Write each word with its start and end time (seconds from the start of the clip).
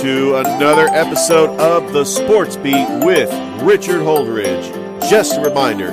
to 0.00 0.36
another 0.36 0.86
episode 0.92 1.60
of 1.60 1.92
The 1.92 2.06
Sports 2.06 2.56
Beat 2.56 2.88
with 3.04 3.30
Richard 3.62 4.00
Holdridge. 4.00 4.72
Just 5.10 5.36
a 5.36 5.42
reminder 5.42 5.90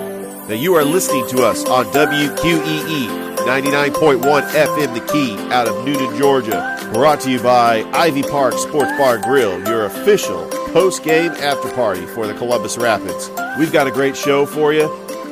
that 0.47 0.59
you 0.59 0.75
are 0.75 0.85
listening 0.85 1.27
to 1.27 1.43
us 1.43 1.65
on 1.65 1.87
WQEE 1.87 3.35
99.1 3.39 4.21
FM 4.21 4.93
The 4.93 5.11
Key 5.11 5.37
out 5.51 5.67
of 5.67 5.83
Newton, 5.85 6.17
Georgia. 6.17 6.89
Brought 6.93 7.19
to 7.21 7.31
you 7.31 7.41
by 7.41 7.83
Ivy 7.91 8.23
Park 8.23 8.53
Sports 8.53 8.91
Bar 8.97 9.17
Grill, 9.17 9.59
your 9.67 9.87
official 9.87 10.47
post 10.71 11.03
game 11.03 11.31
after 11.31 11.69
party 11.73 12.05
for 12.05 12.27
the 12.27 12.33
Columbus 12.33 12.77
Rapids. 12.77 13.29
We've 13.59 13.73
got 13.73 13.87
a 13.87 13.91
great 13.91 14.15
show 14.15 14.45
for 14.45 14.71
you. 14.71 14.87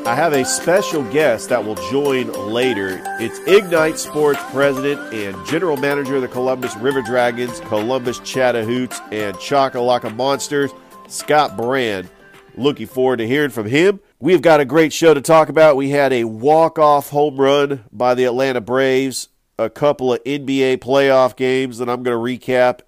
I 0.05 0.13
have 0.13 0.33
a 0.33 0.45
special 0.45 1.01
guest 1.11 1.49
that 1.49 1.65
will 1.65 1.73
join 1.89 2.31
later. 2.31 3.01
It's 3.19 3.39
Ignite 3.47 3.97
Sports 3.97 4.39
President 4.51 5.01
and 5.11 5.43
General 5.47 5.77
Manager 5.77 6.17
of 6.17 6.21
the 6.21 6.27
Columbus 6.27 6.75
River 6.75 7.01
Dragons, 7.01 7.59
Columbus 7.61 8.19
Chattahoots, 8.19 9.01
and 9.11 9.35
Choccolocco 9.37 10.15
Monsters, 10.15 10.69
Scott 11.07 11.57
Brand. 11.57 12.07
Looking 12.53 12.85
forward 12.85 13.17
to 13.17 13.27
hearing 13.27 13.49
from 13.49 13.65
him. 13.65 13.99
We've 14.19 14.43
got 14.43 14.59
a 14.59 14.65
great 14.65 14.93
show 14.93 15.15
to 15.15 15.21
talk 15.21 15.49
about. 15.49 15.75
We 15.75 15.89
had 15.89 16.13
a 16.13 16.25
walk-off 16.25 17.09
home 17.09 17.37
run 17.37 17.85
by 17.91 18.13
the 18.13 18.25
Atlanta 18.25 18.61
Braves, 18.61 19.29
a 19.57 19.71
couple 19.71 20.13
of 20.13 20.23
NBA 20.23 20.77
playoff 20.77 21.35
games 21.35 21.79
that 21.79 21.89
I'm 21.89 22.03
going 22.03 22.15
to 22.15 22.45
recap. 22.45 22.81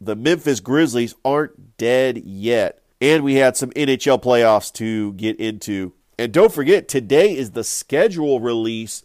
The 0.00 0.16
Memphis 0.16 0.60
Grizzlies 0.60 1.14
aren't 1.26 1.76
dead 1.76 2.22
yet. 2.24 2.80
And 3.02 3.22
we 3.22 3.34
had 3.34 3.54
some 3.54 3.68
NHL 3.72 4.22
playoffs 4.22 4.72
to 4.74 5.12
get 5.12 5.38
into. 5.38 5.92
And 6.18 6.32
don't 6.32 6.52
forget, 6.52 6.88
today 6.88 7.36
is 7.36 7.50
the 7.50 7.64
schedule 7.64 8.40
release 8.40 9.04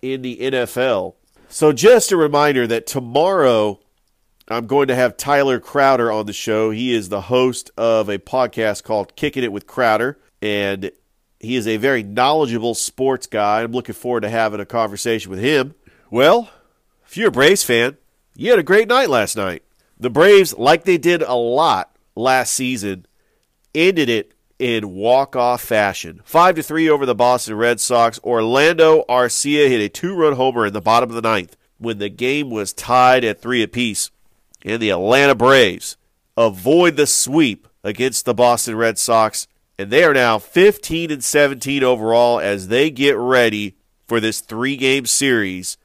in 0.00 0.22
the 0.22 0.38
NFL. 0.38 1.14
So 1.48 1.72
just 1.72 2.12
a 2.12 2.16
reminder 2.16 2.66
that 2.66 2.86
tomorrow 2.86 3.80
I'm 4.48 4.66
going 4.66 4.88
to 4.88 4.94
have 4.94 5.16
Tyler 5.16 5.60
Crowder 5.60 6.10
on 6.10 6.26
the 6.26 6.32
show. 6.32 6.70
He 6.70 6.94
is 6.94 7.08
the 7.08 7.22
host 7.22 7.70
of 7.76 8.08
a 8.08 8.18
podcast 8.18 8.84
called 8.84 9.16
Kicking 9.16 9.44
It 9.44 9.52
with 9.52 9.66
Crowder, 9.66 10.18
and 10.40 10.90
he 11.40 11.56
is 11.56 11.66
a 11.66 11.76
very 11.76 12.02
knowledgeable 12.02 12.74
sports 12.74 13.26
guy. 13.26 13.62
I'm 13.62 13.72
looking 13.72 13.94
forward 13.94 14.22
to 14.22 14.30
having 14.30 14.60
a 14.60 14.66
conversation 14.66 15.30
with 15.30 15.40
him. 15.40 15.74
Well, 16.10 16.50
if 17.06 17.16
you're 17.16 17.28
a 17.28 17.32
Braves 17.32 17.64
fan, 17.64 17.96
you 18.34 18.50
had 18.50 18.58
a 18.58 18.64
great 18.64 18.88
night 18.88 19.10
last 19.10 19.36
night. 19.36 19.62
The 19.98 20.10
Braves, 20.10 20.56
like 20.56 20.84
they 20.84 20.98
did 20.98 21.22
a 21.22 21.34
lot 21.34 21.96
last 22.14 22.54
season, 22.54 23.06
ended 23.74 24.08
it 24.08 24.32
in 24.62 24.94
walk-off 24.94 25.60
fashion. 25.60 26.20
5 26.24 26.54
to 26.54 26.62
3 26.62 26.88
over 26.88 27.04
the 27.04 27.16
Boston 27.16 27.56
Red 27.56 27.80
Sox. 27.80 28.20
Orlando 28.22 29.04
Arcia 29.08 29.68
hit 29.68 29.80
a 29.80 29.88
two-run 29.88 30.34
homer 30.34 30.66
in 30.66 30.72
the 30.72 30.80
bottom 30.80 31.10
of 31.10 31.16
the 31.16 31.20
ninth 31.20 31.56
when 31.78 31.98
the 31.98 32.08
game 32.08 32.48
was 32.48 32.72
tied 32.72 33.24
at 33.24 33.42
3 33.42 33.62
apiece. 33.64 34.12
And 34.64 34.80
the 34.80 34.90
Atlanta 34.90 35.34
Braves 35.34 35.96
avoid 36.36 36.96
the 36.96 37.08
sweep 37.08 37.66
against 37.82 38.24
the 38.24 38.34
Boston 38.34 38.76
Red 38.76 38.98
Sox 38.98 39.48
and 39.78 39.90
they 39.90 40.04
are 40.04 40.14
now 40.14 40.38
15 40.38 41.10
and 41.10 41.24
17 41.24 41.82
overall 41.82 42.38
as 42.38 42.68
they 42.68 42.88
get 42.88 43.16
ready 43.16 43.74
for 44.06 44.20
this 44.20 44.40
three-game 44.40 45.06
series 45.06 45.76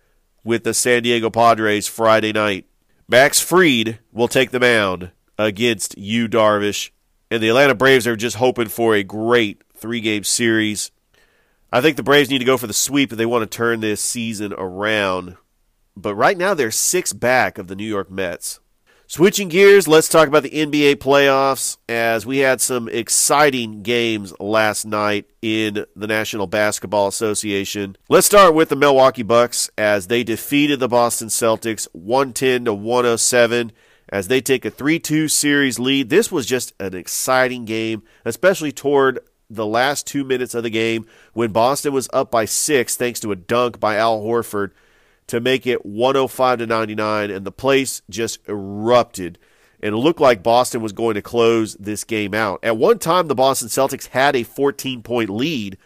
with 0.44 0.64
the 0.64 0.74
San 0.76 1.02
Diego 1.02 1.32
Padres 1.32 1.88
Friday 1.88 2.32
night. 2.32 2.66
Max 3.08 3.40
Fried 3.40 3.98
will 4.12 4.28
take 4.28 4.52
the 4.52 4.60
mound 4.60 5.10
against 5.40 5.98
Yu 5.98 6.28
Darvish 6.28 6.92
and 7.30 7.42
the 7.42 7.50
Atlanta 7.50 7.76
Braves 7.76 8.08
are 8.08 8.16
just 8.16 8.38
hoping 8.38 8.68
for 8.68 8.96
a 8.96 9.04
great 9.04 9.62
three 9.76 10.02
game 10.02 10.24
series. 10.24 10.92
I 11.72 11.82
think 11.82 11.98
the 11.98 12.04
Braves 12.04 12.30
need 12.30 12.40
to 12.40 12.46
go 12.46 12.58
for 12.58 12.68
the 12.68 12.74
sweep 12.74 13.12
if 13.12 13.18
they 13.18 13.26
want 13.26 13.50
to 13.50 13.58
turn 13.58 13.82
this 13.82 14.02
season 14.02 14.54
around. 14.54 15.38
But 15.96 16.16
right 16.16 16.38
now, 16.38 16.54
they're 16.54 16.72
six 16.72 17.12
back 17.12 17.58
of 17.58 17.68
the 17.68 17.76
New 17.76 17.88
York 17.88 18.10
Mets. 18.10 18.60
Switching 19.10 19.48
gears, 19.48 19.88
let's 19.88 20.10
talk 20.10 20.28
about 20.28 20.44
the 20.44 20.50
NBA 20.50 20.96
playoffs 20.96 21.78
as 21.88 22.26
we 22.26 22.40
had 22.40 22.60
some 22.60 22.90
exciting 22.90 23.82
games 23.82 24.34
last 24.38 24.86
night 24.86 25.26
in 25.42 25.86
the 25.96 26.08
National 26.08 26.46
Basketball 26.46 27.08
Association. 27.08 27.96
Let's 28.10 28.28
start 28.28 28.54
with 28.54 28.68
the 28.68 28.76
Milwaukee 28.76 29.24
Bucks 29.24 29.70
as 29.78 30.08
they 30.08 30.26
defeated 30.26 30.82
the 30.82 30.90
Boston 30.90 31.30
Celtics 31.30 31.88
110 31.94 32.66
to 32.66 32.74
107 32.74 33.72
as 34.10 34.28
they 34.28 34.42
take 34.42 34.66
a 34.66 34.72
3 34.72 35.00
2 35.00 35.28
series 35.28 35.80
lead. 35.80 36.10
This 36.10 36.32
was 36.32 36.46
just 36.46 36.74
an 36.80 36.96
exciting 36.96 37.66
game, 37.66 38.04
especially 38.26 38.72
toward 38.72 39.20
the 39.50 39.66
last 39.66 40.06
two 40.06 40.24
minutes 40.24 40.54
of 40.54 40.64
the 40.64 40.70
game 40.70 41.06
when 41.34 41.52
Boston 41.52 41.94
was 41.94 42.10
up 42.12 42.30
by 42.30 42.46
six 42.46 42.96
thanks 42.96 43.20
to 43.22 43.32
a 43.32 43.36
dunk 43.36 43.80
by 43.80 43.96
Al 43.96 44.22
Horford 44.22 44.72
to 45.28 45.40
make 45.40 45.68
it 45.68 45.86
105 45.86 46.60
to 46.60 46.66
99, 46.66 47.32
and 47.32 47.46
the 47.46 47.52
place 47.52 48.02
just 48.10 48.40
erupted. 48.48 49.38
And 49.82 49.94
it 49.94 49.98
looked 49.98 50.20
like 50.20 50.42
Boston 50.42 50.82
was 50.82 50.94
going 50.94 51.16
to 51.16 51.22
close 51.22 51.76
this 51.76 52.04
game 52.04 52.34
out. 52.34 52.60
At 52.64 52.78
one 52.78 52.98
time, 52.98 53.28
the 53.28 53.36
Boston 53.36 53.68
Celtics 53.68 54.08
had 54.08 54.36
a 54.36 54.44
14 54.44 55.04
point 55.04 55.30
lead, 55.30 55.78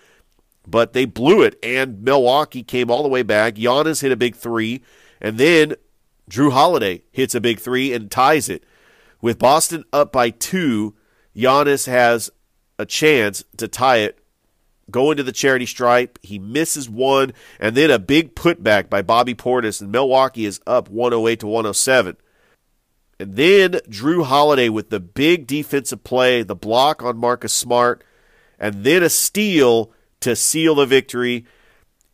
but 0.66 0.94
they 0.94 1.06
blew 1.06 1.42
it, 1.42 1.58
and 1.62 2.02
Milwaukee 2.02 2.64
came 2.64 2.90
all 2.90 3.04
the 3.04 3.10
way 3.10 3.24
back. 3.24 3.56
Giannis 3.56 4.02
hit 4.02 4.12
a 4.12 4.16
big 4.16 4.36
three, 4.36 4.82
and 5.20 5.38
then 5.38 5.76
Jrue 6.30 6.52
Holiday 6.52 7.04
hits 7.12 7.36
a 7.36 7.42
big 7.42 7.60
three 7.60 7.94
and 7.94 8.10
ties 8.10 8.50
it. 8.50 8.64
With 9.22 9.40
Boston 9.40 9.84
up 9.94 10.12
by 10.12 10.30
two, 10.30 10.96
Giannis 11.36 11.88
has 11.88 12.32
a 12.80 12.86
chance 12.86 13.44
to 13.58 13.68
tie 13.68 13.98
it. 13.98 14.20
Go 14.90 15.12
into 15.12 15.24
the 15.24 15.32
charity 15.32 15.66
stripe. 15.66 16.20
He 16.22 16.40
misses 16.40 16.90
one, 16.90 17.34
and 17.60 17.78
then 17.78 17.92
a 17.92 18.00
big 18.00 18.36
putback 18.36 18.90
by 18.90 19.02
Bobby 19.02 19.36
Portis, 19.36 19.80
and 19.80 19.92
Milwaukee 19.92 20.46
is 20.46 20.60
up 20.68 20.90
108 20.90 21.40
to 21.40 21.48
107. 21.48 22.18
And 23.20 23.36
then 23.36 23.74
Jrue 23.88 24.26
Holiday 24.26 24.68
with 24.68 24.90
the 24.90 25.00
big 25.00 25.46
defensive 25.46 26.04
play, 26.04 26.44
the 26.44 26.56
block 26.56 27.04
on 27.04 27.18
Marcus 27.18 27.54
Smart, 27.54 28.04
and 28.60 28.84
then 28.84 29.04
a 29.04 29.10
steal 29.10 29.92
to 30.22 30.36
seal 30.36 30.76
the 30.76 30.86
victory. 30.86 31.46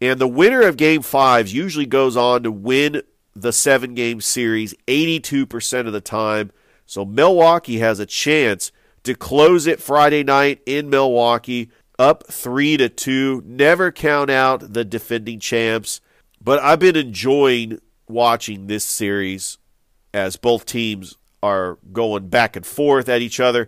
And 0.02 0.20
the 0.20 0.28
winner 0.28 0.62
of 0.62 0.78
game 0.78 1.02
fives 1.02 1.54
usually 1.54 1.86
goes 1.86 2.18
on 2.18 2.44
to 2.44 2.52
win 2.52 3.02
the 3.42 3.54
seven 3.54 3.94
game 3.94 4.22
series 4.22 4.74
82% 4.88 5.88
of 5.88 5.94
the 5.94 6.02
time. 6.02 6.52
So 6.86 7.06
Milwaukee 7.06 7.80
has 7.80 8.00
a 8.00 8.06
chance 8.06 8.72
to 9.04 9.16
close 9.16 9.68
it 9.68 9.82
Friday 9.82 10.24
night 10.24 10.62
in 10.66 10.90
Milwaukee, 10.90 11.70
up 12.00 12.26
3 12.28 12.78
to 12.78 12.90
2. 12.90 13.44
Never 13.46 13.92
count 13.92 14.30
out 14.30 14.74
the 14.74 14.86
defending 14.86 15.40
champs. 15.40 16.02
But 16.42 16.62
I've 16.62 16.80
been 16.80 16.96
enjoying 16.96 17.80
watching 18.08 18.68
this 18.68 18.86
series 18.86 19.58
as 20.14 20.36
both 20.36 20.66
teams 20.66 21.18
are 21.44 21.78
going 21.92 22.30
back 22.30 22.56
and 22.56 22.66
forth 22.66 23.10
at 23.10 23.22
each 23.22 23.40
other. 23.40 23.68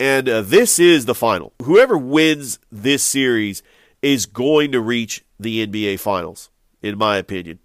And 0.00 0.28
uh, 0.28 0.42
this 0.42 0.78
is 0.78 1.04
the 1.04 1.14
final. 1.14 1.52
Whoever 1.62 1.96
wins 1.96 2.58
this 2.70 3.02
series 3.02 3.62
is 4.02 4.26
going 4.26 4.72
to 4.72 4.80
reach 4.80 5.24
the 5.38 5.66
NBA 5.66 6.00
Finals, 6.00 6.50
in 6.82 6.98
my 6.98 7.16
opinion. 7.16 7.58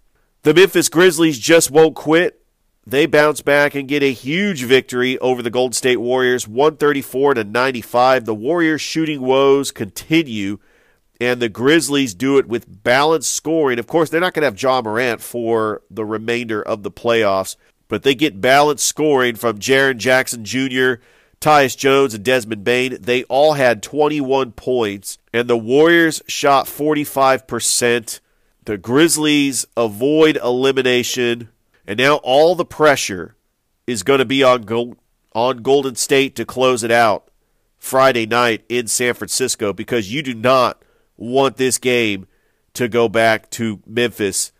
The 0.50 0.56
Memphis 0.56 0.90
Grizzlies 0.90 1.38
just 1.38 1.70
won't 1.70 1.94
quit. 1.94 2.42
They 2.84 3.06
bounce 3.06 3.44
back 3.44 3.76
and 3.76 3.88
get 3.88 4.02
a 4.02 4.12
huge 4.12 4.64
victory 4.64 5.16
over 5.20 5.44
the 5.44 5.52
Golden 5.52 5.74
State 5.74 5.98
Warriors, 5.98 6.48
134 6.48 7.36
to 7.36 7.44
95. 7.44 8.26
The 8.26 8.34
Warriors' 8.34 8.82
shooting 8.82 9.22
woes 9.22 9.70
continue, 9.70 10.58
and 11.22 11.40
the 11.40 11.50
Grizzlies 11.50 12.16
do 12.16 12.40
it 12.40 12.48
with 12.48 12.82
balanced 12.84 13.32
scoring. 13.32 13.78
Of 13.78 13.86
course, 13.86 14.10
they're 14.10 14.20
not 14.20 14.34
going 14.34 14.42
to 14.42 14.48
have 14.48 14.60
Ja 14.60 14.82
Morant 14.82 15.22
for 15.22 15.84
the 15.92 16.04
remainder 16.04 16.64
of 16.64 16.82
the 16.82 16.90
playoffs, 16.90 17.56
but 17.88 18.02
they 18.02 18.16
get 18.16 18.42
balanced 18.42 18.88
scoring 18.88 19.36
from 19.36 19.60
Jaren 19.60 19.98
Jackson 19.98 20.44
Jr., 20.44 20.94
Tyus 21.40 21.78
Jones, 21.78 22.16
and 22.16 22.26
Desmond 22.26 22.64
Bane. 22.64 22.98
They 23.00 23.24
all 23.26 23.54
had 23.54 23.84
21 23.84 24.54
points, 24.54 25.20
and 25.32 25.48
the 25.48 25.56
Warriors 25.56 26.24
shot 26.26 26.66
45% 26.66 28.20
the 28.64 28.78
Grizzlies 28.78 29.66
avoid 29.76 30.38
elimination, 30.38 31.50
and 31.88 31.98
now 31.98 32.16
all 32.18 32.56
the 32.56 32.66
pressure 32.66 33.36
is 33.88 34.04
going 34.04 34.20
to 34.20 34.26
be 34.26 34.44
on 34.44 34.96
on 35.34 35.58
Golden 35.58 35.96
State 35.96 36.36
to 36.36 36.46
close 36.46 36.84
it 36.84 36.92
out 36.92 37.30
Friday 37.78 38.26
night 38.26 38.64
in 38.70 38.88
San 38.88 39.14
Francisco 39.14 39.74
because 39.74 40.12
you 40.12 40.22
do 40.22 40.34
not 40.34 40.84
want 41.18 41.58
this 41.58 41.78
game 41.78 42.28
to 42.74 42.88
go 42.88 43.10
back 43.10 43.50
to 43.52 43.82
Memphis 43.86 44.52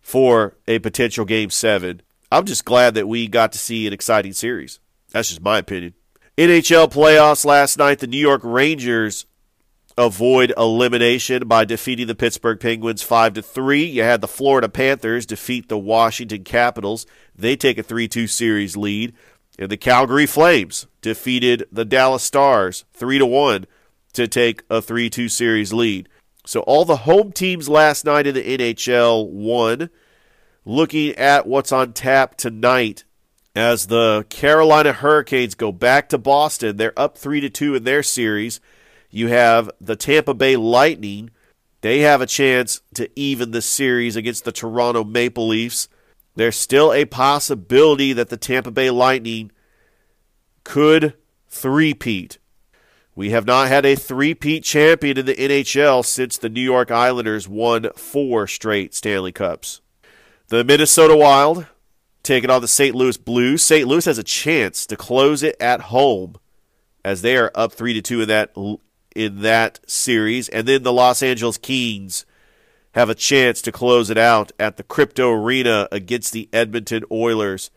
for 0.00 0.56
a 0.68 0.78
potential 0.78 1.24
game 1.24 1.50
7. 1.50 2.02
I'm 2.30 2.44
just 2.44 2.64
glad 2.64 2.94
that 2.94 3.08
we 3.08 3.28
got 3.28 3.52
to 3.52 3.58
see 3.58 3.86
an 3.86 3.92
exciting 3.92 4.32
series. 4.32 4.78
That's 5.10 5.28
just 5.28 5.42
my 5.42 5.58
opinion. 5.58 5.94
NHL 6.36 6.92
playoffs 6.92 7.44
last 7.44 7.78
night, 7.78 8.00
the 8.00 8.06
New 8.06 8.18
York 8.18 8.42
Rangers 8.44 9.26
avoid 9.98 10.52
elimination 10.56 11.48
by 11.48 11.64
defeating 11.64 12.06
the 12.06 12.14
Pittsburgh 12.14 12.60
Penguins 12.60 13.02
5 13.02 13.34
to 13.34 13.42
3. 13.42 13.84
You 13.84 14.02
had 14.02 14.20
the 14.20 14.28
Florida 14.28 14.68
Panthers 14.68 15.26
defeat 15.26 15.68
the 15.68 15.78
Washington 15.78 16.44
Capitals. 16.44 17.06
They 17.34 17.56
take 17.56 17.78
a 17.78 17.82
3-2 17.82 18.28
series 18.28 18.76
lead. 18.76 19.14
And 19.58 19.70
the 19.70 19.78
Calgary 19.78 20.26
Flames 20.26 20.86
defeated 21.00 21.66
the 21.72 21.86
Dallas 21.86 22.22
Stars 22.22 22.84
3 22.92 23.18
to 23.18 23.26
1 23.26 23.64
to 24.12 24.28
take 24.28 24.62
a 24.68 24.82
3-2 24.82 25.30
series 25.30 25.72
lead. 25.72 26.08
So 26.44 26.60
all 26.60 26.84
the 26.84 26.98
home 26.98 27.32
teams 27.32 27.68
last 27.68 28.04
night 28.04 28.26
in 28.26 28.34
the 28.34 28.58
NHL 28.58 29.28
won. 29.30 29.88
Looking 30.64 31.14
at 31.14 31.46
what's 31.46 31.72
on 31.72 31.92
tap 31.92 32.36
tonight 32.36 33.04
as 33.54 33.86
the 33.86 34.26
Carolina 34.28 34.92
Hurricanes 34.92 35.54
go 35.54 35.72
back 35.72 36.10
to 36.10 36.18
Boston. 36.18 36.76
They're 36.76 36.98
up 36.98 37.16
3 37.16 37.40
to 37.40 37.48
2 37.48 37.76
in 37.76 37.84
their 37.84 38.02
series. 38.02 38.60
You 39.16 39.28
have 39.28 39.70
the 39.80 39.96
Tampa 39.96 40.34
Bay 40.34 40.56
Lightning. 40.56 41.30
They 41.80 42.00
have 42.00 42.20
a 42.20 42.26
chance 42.26 42.82
to 42.96 43.08
even 43.18 43.50
the 43.50 43.62
series 43.62 44.14
against 44.14 44.44
the 44.44 44.52
Toronto 44.52 45.04
Maple 45.04 45.48
Leafs. 45.48 45.88
There's 46.34 46.56
still 46.56 46.92
a 46.92 47.06
possibility 47.06 48.12
that 48.12 48.28
the 48.28 48.36
Tampa 48.36 48.70
Bay 48.70 48.90
Lightning 48.90 49.52
could 50.64 51.14
three-peat. 51.48 52.36
We 53.14 53.30
have 53.30 53.46
not 53.46 53.68
had 53.68 53.86
a 53.86 53.96
three-peat 53.96 54.62
champion 54.62 55.16
in 55.16 55.24
the 55.24 55.34
NHL 55.34 56.04
since 56.04 56.36
the 56.36 56.50
New 56.50 56.60
York 56.60 56.90
Islanders 56.90 57.48
won 57.48 57.88
four 57.96 58.46
straight 58.46 58.92
Stanley 58.92 59.32
Cups. 59.32 59.80
The 60.48 60.62
Minnesota 60.62 61.16
Wild 61.16 61.66
taking 62.22 62.50
on 62.50 62.60
the 62.60 62.68
St. 62.68 62.94
Louis 62.94 63.16
Blues. 63.16 63.62
St. 63.62 63.88
Louis 63.88 64.04
has 64.04 64.18
a 64.18 64.22
chance 64.22 64.84
to 64.84 64.94
close 64.94 65.42
it 65.42 65.56
at 65.58 65.80
home 65.80 66.36
as 67.02 67.22
they 67.22 67.38
are 67.38 67.50
up 67.54 67.72
3 67.72 67.94
to 67.94 68.02
2 68.02 68.20
in 68.20 68.28
that 68.28 68.52
in 69.16 69.40
that 69.40 69.80
series 69.86 70.48
and 70.48 70.68
then 70.68 70.82
the 70.82 70.92
Los 70.92 71.22
Angeles 71.22 71.58
Kings 71.58 72.26
have 72.94 73.10
a 73.10 73.14
chance 73.14 73.60
to 73.62 73.72
close 73.72 74.08
it 74.08 74.16
out 74.16 74.52
at 74.58 74.76
the 74.76 74.82
Crypto 74.82 75.30
Arena 75.30 75.86
against 75.92 76.32
the 76.32 76.48
Edmonton 76.52 77.04
Oilers. 77.10 77.70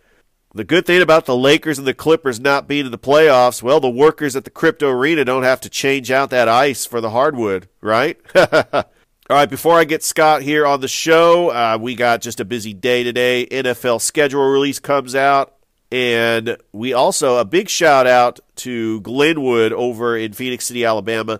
The 0.53 0.63
good 0.63 0.86
thing 0.86 1.01
about 1.01 1.25
the 1.25 1.36
Lakers 1.36 1.77
and 1.77 1.86
the 1.86 1.94
Clippers 1.94 2.39
not 2.39 2.68
being 2.68 2.86
in 2.86 2.91
the 2.91 2.97
playoffs, 2.97 3.62
well, 3.62 3.80
the 3.80 3.89
workers 3.89 4.36
at 4.36 4.45
the 4.45 4.50
Crypto 4.50 4.89
Arena 4.89 5.25
don't 5.25 5.44
have 5.44 5.62
to 5.62 5.69
change 5.69 6.09
out 6.09 6.30
that 6.31 6.47
ice 6.47 6.86
for 6.86 7.01
the 7.01 7.12
hardwood, 7.12 7.68
right? 7.81 8.18
All 8.36 8.86
right, 9.30 9.50
before 9.50 9.77
I 9.77 9.83
get 9.83 10.03
Scott 10.03 10.41
here 10.41 10.65
on 10.65 10.81
the 10.81 10.88
show, 10.88 11.50
uh, 11.50 11.77
we 11.80 11.94
got 11.94 12.21
just 12.21 12.39
a 12.39 12.45
busy 12.45 12.74
day 12.74 13.03
today. 13.03 13.45
NFL 13.45 14.01
schedule 14.01 14.50
release 14.50 14.80
comes 14.80 15.13
out. 15.13 15.59
And 15.91 16.57
we 16.71 16.94
also, 16.94 17.38
a 17.38 17.45
big 17.45 17.68
shout 17.68 18.06
out 18.06 18.39
to 18.57 19.01
Glenwood 19.01 19.74
over 19.74 20.15
in 20.15 20.33
Phenix 20.33 20.65
City, 20.65 20.86
Alabama. 20.86 21.39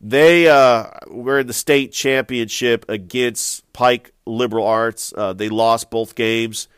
They 0.00 0.48
uh, 0.48 0.90
were 1.06 1.38
in 1.38 1.46
the 1.46 1.52
state 1.52 1.92
championship 1.92 2.84
against 2.88 3.72
Pike 3.72 4.12
Liberal 4.26 4.66
Arts. 4.66 5.14
Uh, 5.16 5.32
they 5.32 5.48
lost 5.48 5.90
both 5.90 6.14
games, 6.14 6.68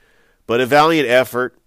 but 0.46 0.60
a 0.60 0.66
valiant 0.66 1.08
effort. 1.08 1.58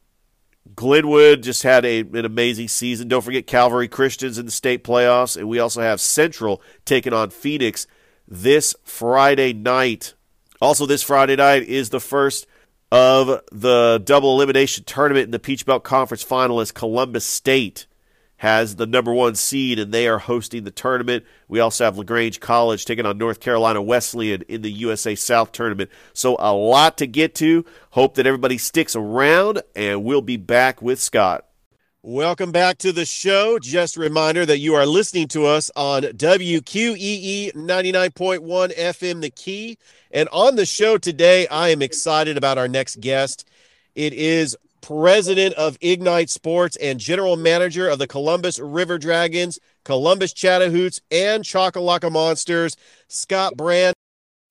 Glenwood 0.76 1.44
just 1.44 1.64
had 1.64 1.84
a, 1.84 2.02
an 2.02 2.26
amazing 2.26 2.68
season. 2.68 3.08
Don't 3.08 3.24
forget 3.24 3.48
Calvary 3.48 3.88
Christians 3.88 4.38
in 4.38 4.46
the 4.46 4.52
state 4.52 4.84
playoffs. 4.84 5.36
And 5.36 5.50
we 5.50 5.60
also 5.60 5.82
have 5.82 6.00
Central 6.00 6.62
taking 6.86 7.12
on 7.12 7.32
Phoenix 7.32 7.88
this 8.28 8.76
Friday 8.84 9.52
night. 9.52 10.14
Also, 10.62 10.86
this 10.86 11.04
Friday 11.04 11.36
night 11.36 11.64
is 11.64 11.90
the 11.90 12.00
first 12.00 12.46
of 12.92 13.42
the 13.52 14.02
double 14.04 14.36
elimination 14.36 14.84
tournament 14.84 15.26
in 15.26 15.32
the 15.32 15.40
Peach 15.40 15.66
Belt 15.66 15.84
Conference 15.84 16.24
final 16.24 16.60
as 16.60 16.72
Columbus 16.72 17.26
State 17.26 17.86
has 18.38 18.78
the 18.78 18.88
number 18.88 19.14
one 19.14 19.36
seed 19.36 19.78
and 19.78 19.94
they 19.94 20.08
are 20.08 20.18
hosting 20.18 20.64
the 20.64 20.72
tournament. 20.72 21.26
We 21.50 21.60
also 21.60 21.84
have 21.84 21.98
LaGrange 21.98 22.40
College 22.40 22.86
taking 22.86 23.06
on 23.06 23.18
North 23.18 23.42
Carolina 23.42 23.82
Wesleyan 23.82 24.44
in 24.44 24.62
the 24.62 24.72
USA 24.72 25.14
South 25.14 25.52
tournament. 25.52 25.90
So 26.14 26.38
a 26.40 26.54
lot 26.54 26.98
to 27.00 27.08
get 27.08 27.36
to. 27.36 27.66
Hope 27.92 28.16
that 28.16 28.26
everybody 28.26 28.58
sticks 28.58 28.96
around 28.96 29.62
and 29.76 30.06
we'll 30.06 30.22
be 30.22 30.38
back 30.38 30.82
with 30.82 31.02
Scott. 31.02 31.49
Welcome 32.02 32.54
back 32.54 32.78
to 32.78 32.94
the 32.94 33.04
show. 33.04 33.60
Just 33.60 33.98
a 33.98 34.00
reminder 34.00 34.46
that 34.46 34.60
you 34.60 34.74
are 34.74 34.86
listening 34.86 35.28
to 35.30 35.46
us 35.46 35.70
on 35.76 36.04
WQEE 36.04 37.54
99.1 37.54 38.78
FM 38.78 39.20
The 39.20 39.30
Key. 39.30 39.78
And 40.10 40.30
on 40.32 40.56
the 40.56 40.66
show 40.66 40.98
today, 40.98 41.46
I 41.48 41.68
am 41.70 41.82
excited 41.82 42.38
about 42.38 42.58
our 42.58 42.70
next 42.70 43.02
guest. 43.02 43.50
It 43.96 44.14
is 44.14 44.56
president 44.80 45.56
of 45.56 45.78
Ignite 45.82 46.30
Sports 46.30 46.78
and 46.78 47.02
general 47.02 47.36
manager 47.36 47.90
of 47.90 48.00
the 48.00 48.08
Columbus 48.08 48.60
River 48.60 48.98
Dragons, 48.98 49.60
Columbus 49.84 50.32
Chattahoots, 50.32 51.02
and 51.12 51.44
Choccolocco 51.44 52.10
Monsters, 52.10 52.78
Scott 53.10 53.58
Brand. 53.58 53.94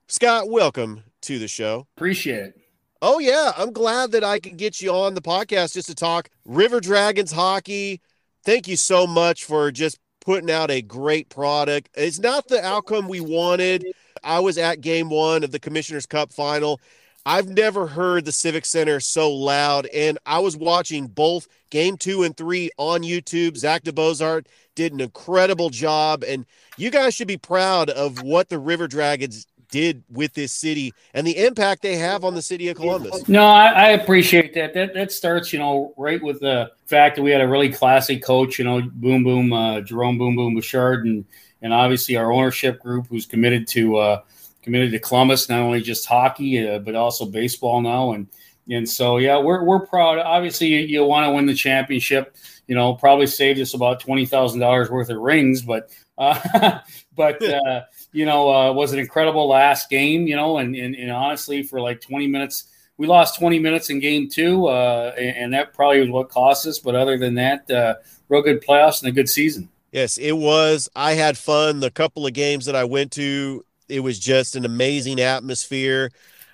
Scott, 0.06 0.50
welcome 0.50 1.02
to 1.22 1.38
the 1.38 1.48
show. 1.48 1.86
Appreciate 1.96 2.42
it. 2.42 2.57
Oh 3.00 3.20
yeah, 3.20 3.52
I'm 3.56 3.72
glad 3.72 4.10
that 4.12 4.24
I 4.24 4.40
can 4.40 4.56
get 4.56 4.80
you 4.80 4.90
on 4.92 5.14
the 5.14 5.22
podcast 5.22 5.74
just 5.74 5.88
to 5.88 5.94
talk 5.94 6.30
River 6.44 6.80
Dragons 6.80 7.30
hockey. 7.30 8.00
Thank 8.44 8.66
you 8.66 8.76
so 8.76 9.06
much 9.06 9.44
for 9.44 9.70
just 9.70 10.00
putting 10.20 10.50
out 10.50 10.70
a 10.70 10.82
great 10.82 11.28
product. 11.28 11.90
It's 11.94 12.18
not 12.18 12.48
the 12.48 12.64
outcome 12.64 13.06
we 13.06 13.20
wanted. 13.20 13.84
I 14.24 14.40
was 14.40 14.58
at 14.58 14.80
game 14.80 15.10
1 15.10 15.44
of 15.44 15.52
the 15.52 15.60
Commissioner's 15.60 16.06
Cup 16.06 16.32
final. 16.32 16.80
I've 17.24 17.48
never 17.48 17.86
heard 17.86 18.24
the 18.24 18.32
Civic 18.32 18.64
Center 18.64 18.98
so 19.00 19.30
loud 19.30 19.86
and 19.94 20.18
I 20.26 20.40
was 20.40 20.56
watching 20.56 21.06
both 21.06 21.46
game 21.70 21.98
2 21.98 22.24
and 22.24 22.36
3 22.36 22.70
on 22.78 23.02
YouTube. 23.02 23.56
Zach 23.56 23.84
DeBozart 23.84 24.46
did 24.74 24.92
an 24.92 25.00
incredible 25.00 25.70
job 25.70 26.24
and 26.26 26.46
you 26.76 26.90
guys 26.90 27.14
should 27.14 27.28
be 27.28 27.36
proud 27.36 27.90
of 27.90 28.22
what 28.22 28.48
the 28.48 28.58
River 28.58 28.88
Dragons 28.88 29.46
did 29.70 30.02
with 30.10 30.32
this 30.34 30.52
city 30.52 30.92
and 31.14 31.26
the 31.26 31.36
impact 31.44 31.82
they 31.82 31.96
have 31.96 32.24
on 32.24 32.34
the 32.34 32.42
city 32.42 32.68
of 32.68 32.76
Columbus. 32.76 33.28
No, 33.28 33.44
I, 33.44 33.66
I, 33.66 33.88
appreciate 33.90 34.54
that. 34.54 34.74
That 34.74 34.94
that 34.94 35.12
starts, 35.12 35.52
you 35.52 35.58
know, 35.58 35.94
right 35.96 36.22
with 36.22 36.40
the 36.40 36.70
fact 36.86 37.16
that 37.16 37.22
we 37.22 37.30
had 37.30 37.40
a 37.40 37.48
really 37.48 37.72
classy 37.72 38.18
coach, 38.18 38.58
you 38.58 38.64
know, 38.64 38.80
Boom 38.80 39.24
Boom, 39.24 39.52
uh, 39.52 39.80
Jerome 39.80 40.18
Boom 40.18 40.36
Boom 40.36 40.56
Bechard, 40.56 41.02
and 41.02 41.24
and 41.62 41.72
obviously 41.72 42.16
our 42.16 42.32
ownership 42.32 42.80
group 42.80 43.06
who's 43.08 43.26
committed 43.26 43.66
to 43.68 43.96
uh, 43.96 44.22
committed 44.62 44.92
to 44.92 44.98
Columbus, 44.98 45.48
not 45.48 45.60
only 45.60 45.80
just 45.80 46.06
hockey 46.06 46.68
uh, 46.68 46.78
but 46.78 46.94
also 46.94 47.26
baseball 47.26 47.80
now, 47.80 48.12
and 48.12 48.26
and 48.70 48.88
so 48.88 49.18
yeah, 49.18 49.38
we're 49.38 49.64
we're 49.64 49.86
proud. 49.86 50.18
Obviously, 50.18 50.68
you, 50.68 50.78
you 50.80 51.04
want 51.04 51.26
to 51.26 51.32
win 51.32 51.46
the 51.46 51.54
championship. 51.54 52.36
You 52.66 52.74
know, 52.74 52.94
probably 52.94 53.26
saved 53.26 53.60
us 53.60 53.74
about 53.74 54.00
twenty 54.00 54.26
thousand 54.26 54.60
dollars 54.60 54.90
worth 54.90 55.08
of 55.10 55.18
rings, 55.18 55.62
but 55.62 55.90
uh, 56.18 56.80
but 57.16 57.42
uh, 57.42 57.82
you 58.12 58.26
know, 58.26 58.52
uh, 58.52 58.72
was 58.72 58.92
an 58.92 58.98
incredible 58.98 59.48
last 59.48 59.90
game. 59.90 60.26
You 60.26 60.36
know, 60.36 60.58
and, 60.58 60.74
and, 60.74 60.94
and 60.94 61.10
honestly, 61.10 61.62
for 61.62 61.80
like 61.80 62.00
twenty 62.00 62.26
minutes, 62.26 62.64
we 62.96 63.06
lost 63.06 63.38
twenty 63.38 63.58
minutes 63.58 63.90
in 63.90 64.00
game 64.00 64.28
two, 64.28 64.66
uh, 64.66 65.14
and, 65.16 65.36
and, 65.36 65.54
that 65.54 65.74
probably 65.74 66.00
was 66.00 66.10
what 66.10 66.28
cost 66.28 66.66
us. 66.66 66.78
But 66.78 66.94
other 66.94 67.18
than 67.18 67.34
that, 67.34 67.70
uh, 67.70 67.94
real 68.28 68.42
good 68.42 68.62
playoffs 68.62 69.02
and 69.02 69.08
a 69.08 69.12
good 69.12 69.28
season. 69.28 69.68
Yes, 69.92 70.18
it 70.18 70.36
was. 70.36 70.88
I 70.94 71.14
had 71.14 71.38
fun. 71.38 71.80
The 71.80 71.90
couple 71.90 72.26
of 72.26 72.34
games 72.34 72.66
that 72.66 72.76
I 72.76 72.84
went 72.84 73.12
to, 73.12 73.64
it 73.88 74.00
was 74.00 74.18
just 74.18 74.54
an 74.54 74.64
amazing 74.64 75.20
atmosphere. 75.20 76.10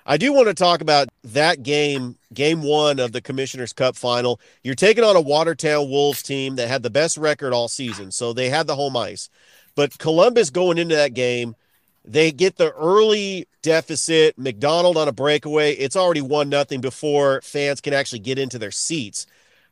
I 0.07 0.17
do 0.17 0.31
want 0.33 0.47
to 0.47 0.53
talk 0.53 0.81
about 0.81 1.09
that 1.23 1.63
game, 1.63 2.17
game 2.31 2.61
one 2.61 2.99
of 2.99 3.11
the 3.11 3.21
Commissioner's 3.21 3.73
Cup 3.73 3.95
final. 3.95 4.39
You're 4.63 4.75
taking 4.75 5.03
on 5.03 5.15
a 5.15 5.21
Watertown 5.21 5.89
Wolves 5.89 6.21
team 6.21 6.57
that 6.57 6.67
had 6.67 6.83
the 6.83 6.91
best 6.91 7.17
record 7.17 7.53
all 7.53 7.67
season, 7.67 8.11
so 8.11 8.31
they 8.31 8.49
had 8.49 8.67
the 8.67 8.75
home 8.75 8.95
ice. 8.95 9.29
But 9.75 9.97
Columbus 9.97 10.49
going 10.49 10.77
into 10.77 10.95
that 10.95 11.13
game, 11.13 11.55
they 12.03 12.31
get 12.31 12.57
the 12.57 12.71
early 12.73 13.47
deficit. 13.61 14.37
McDonald 14.37 14.97
on 14.97 15.07
a 15.07 15.11
breakaway. 15.11 15.73
It's 15.73 15.95
already 15.95 16.21
one 16.21 16.49
nothing 16.49 16.81
before 16.81 17.41
fans 17.41 17.81
can 17.81 17.93
actually 17.93 18.19
get 18.19 18.39
into 18.39 18.59
their 18.59 18.71
seats. 18.71 19.25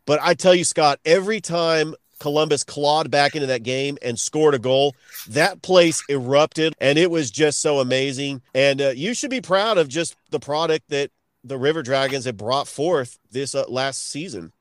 But 0.06 0.20
I 0.22 0.34
tell 0.34 0.54
you, 0.56 0.64
Scott, 0.64 1.00
every 1.06 1.40
time 1.40 1.96
Columbus 2.20 2.64
clawed 2.64 3.12
back 3.12 3.36
into 3.36 3.48
that 3.48 3.64
game 3.64 3.98
and 4.02 4.20
scored 4.20 4.54
a 4.54 4.60
goal, 4.60 4.96
that 5.30 5.62
place 5.62 6.04
erupted, 6.10 6.74
and 6.80 6.98
it 6.98 7.12
was 7.12 7.32
just 7.32 7.60
so 7.60 7.80
amazing. 7.80 8.42
And 8.54 8.82
uh, 8.82 8.90
you 8.90 9.14
should 9.14 9.30
be 9.30 9.42
proud 9.42 9.78
of 9.78 9.88
just 9.88 10.16
the 10.30 10.40
product 10.40 10.90
that 10.90 11.12
the 11.44 11.58
River 11.58 11.84
Dragons 11.84 12.26
have 12.26 12.38
brought 12.38 12.68
forth 12.68 13.20
this 13.32 13.54
uh, 13.56 13.66
last 13.68 14.10
season. 14.10 14.54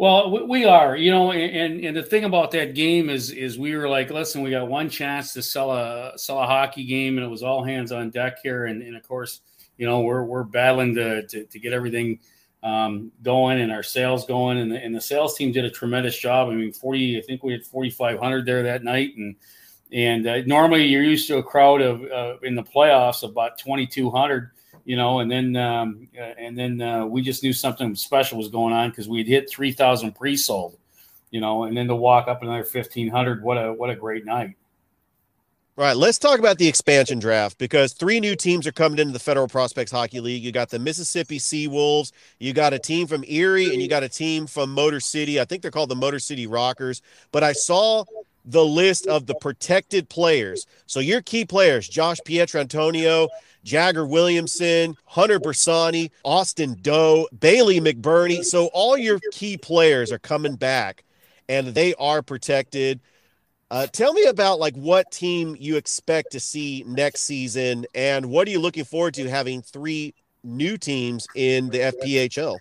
Well, 0.00 0.48
we 0.48 0.64
are, 0.64 0.96
you 0.96 1.10
know, 1.10 1.32
and 1.32 1.84
and 1.84 1.94
the 1.94 2.02
thing 2.02 2.24
about 2.24 2.52
that 2.52 2.74
game 2.74 3.10
is 3.10 3.30
is 3.32 3.58
we 3.58 3.76
were 3.76 3.86
like, 3.86 4.08
listen, 4.08 4.40
we 4.40 4.48
got 4.48 4.66
one 4.66 4.88
chance 4.88 5.34
to 5.34 5.42
sell 5.42 5.72
a 5.72 6.14
sell 6.16 6.40
a 6.40 6.46
hockey 6.46 6.84
game, 6.84 7.18
and 7.18 7.26
it 7.26 7.28
was 7.28 7.42
all 7.42 7.62
hands 7.62 7.92
on 7.92 8.08
deck 8.08 8.38
here, 8.42 8.64
and, 8.64 8.82
and 8.82 8.96
of 8.96 9.06
course, 9.06 9.42
you 9.76 9.86
know, 9.86 10.00
we're 10.00 10.24
we're 10.24 10.44
battling 10.44 10.94
to 10.94 11.26
to, 11.26 11.44
to 11.44 11.58
get 11.58 11.74
everything 11.74 12.18
um, 12.62 13.12
going 13.22 13.60
and 13.60 13.70
our 13.70 13.82
sales 13.82 14.24
going, 14.24 14.56
and 14.56 14.72
the, 14.72 14.82
and 14.82 14.94
the 14.94 15.02
sales 15.02 15.36
team 15.36 15.52
did 15.52 15.66
a 15.66 15.70
tremendous 15.70 16.18
job. 16.18 16.48
I 16.48 16.54
mean, 16.54 16.72
forty, 16.72 17.18
I 17.18 17.20
think 17.20 17.42
we 17.42 17.52
had 17.52 17.66
forty 17.66 17.90
five 17.90 18.18
hundred 18.18 18.46
there 18.46 18.62
that 18.62 18.82
night, 18.82 19.18
and 19.18 19.36
and 19.92 20.26
uh, 20.26 20.40
normally 20.46 20.86
you're 20.86 21.02
used 21.02 21.28
to 21.28 21.36
a 21.36 21.42
crowd 21.42 21.82
of 21.82 22.02
uh, 22.04 22.38
in 22.42 22.54
the 22.54 22.62
playoffs 22.62 23.22
about 23.22 23.58
twenty 23.58 23.86
two 23.86 24.08
hundred 24.08 24.52
you 24.84 24.96
know, 24.96 25.20
and 25.20 25.30
then 25.30 25.56
um, 25.56 26.08
uh, 26.18 26.22
and 26.38 26.58
then 26.58 26.80
uh, 26.80 27.06
we 27.06 27.22
just 27.22 27.42
knew 27.42 27.52
something 27.52 27.94
special 27.94 28.38
was 28.38 28.48
going 28.48 28.72
on 28.72 28.90
because 28.90 29.08
we 29.08 29.18
had 29.18 29.26
hit 29.26 29.50
three 29.50 29.72
thousand 29.72 30.12
pre-sold, 30.12 30.76
you 31.30 31.40
know, 31.40 31.64
and 31.64 31.76
then 31.76 31.86
to 31.88 31.94
walk 31.94 32.28
up 32.28 32.42
another 32.42 32.64
fifteen 32.64 33.08
hundred, 33.08 33.42
what 33.42 33.56
a 33.56 33.72
what 33.72 33.90
a 33.90 33.96
great 33.96 34.24
night. 34.24 34.56
All 35.78 35.86
right, 35.86 35.96
let's 35.96 36.18
talk 36.18 36.38
about 36.38 36.58
the 36.58 36.68
expansion 36.68 37.18
draft 37.18 37.56
because 37.56 37.94
three 37.94 38.20
new 38.20 38.36
teams 38.36 38.66
are 38.66 38.72
coming 38.72 38.98
into 38.98 39.14
the 39.14 39.18
Federal 39.18 39.48
Prospects 39.48 39.90
Hockey 39.90 40.20
League. 40.20 40.42
You 40.42 40.52
got 40.52 40.68
the 40.68 40.78
Mississippi 40.78 41.38
Sea 41.38 41.68
Wolves, 41.68 42.12
you 42.38 42.52
got 42.52 42.74
a 42.74 42.78
team 42.78 43.06
from 43.06 43.24
Erie, 43.26 43.72
and 43.72 43.80
you 43.80 43.88
got 43.88 44.02
a 44.02 44.08
team 44.08 44.46
from 44.46 44.74
Motor 44.74 45.00
City. 45.00 45.40
I 45.40 45.46
think 45.46 45.62
they're 45.62 45.70
called 45.70 45.88
the 45.88 45.96
Motor 45.96 46.18
City 46.18 46.46
Rockers. 46.46 47.00
But 47.32 47.44
I 47.44 47.52
saw 47.52 48.04
the 48.44 48.64
list 48.64 49.06
of 49.06 49.26
the 49.26 49.34
protected 49.34 50.08
players. 50.08 50.66
So 50.86 51.00
your 51.00 51.22
key 51.22 51.44
players, 51.44 51.88
Josh 51.88 52.18
Pietrantonio, 52.26 53.28
Jagger 53.64 54.06
Williamson, 54.06 54.96
Hunter 55.04 55.38
Bersani, 55.38 56.10
Austin 56.24 56.76
Doe, 56.80 57.28
Bailey 57.38 57.80
McBurney. 57.80 58.42
So 58.42 58.66
all 58.72 58.96
your 58.96 59.20
key 59.32 59.56
players 59.56 60.10
are 60.12 60.18
coming 60.18 60.56
back 60.56 61.04
and 61.48 61.68
they 61.68 61.94
are 61.94 62.22
protected. 62.22 63.00
Uh, 63.70 63.86
tell 63.86 64.12
me 64.12 64.24
about 64.24 64.58
like 64.58 64.74
what 64.74 65.10
team 65.12 65.56
you 65.58 65.76
expect 65.76 66.32
to 66.32 66.40
see 66.40 66.84
next 66.86 67.20
season 67.22 67.86
and 67.94 68.26
what 68.26 68.48
are 68.48 68.50
you 68.50 68.60
looking 68.60 68.84
forward 68.84 69.14
to 69.14 69.28
having 69.28 69.62
three 69.62 70.14
new 70.42 70.76
teams 70.76 71.26
in 71.34 71.68
the 71.70 71.78
FPHL? 71.78 72.58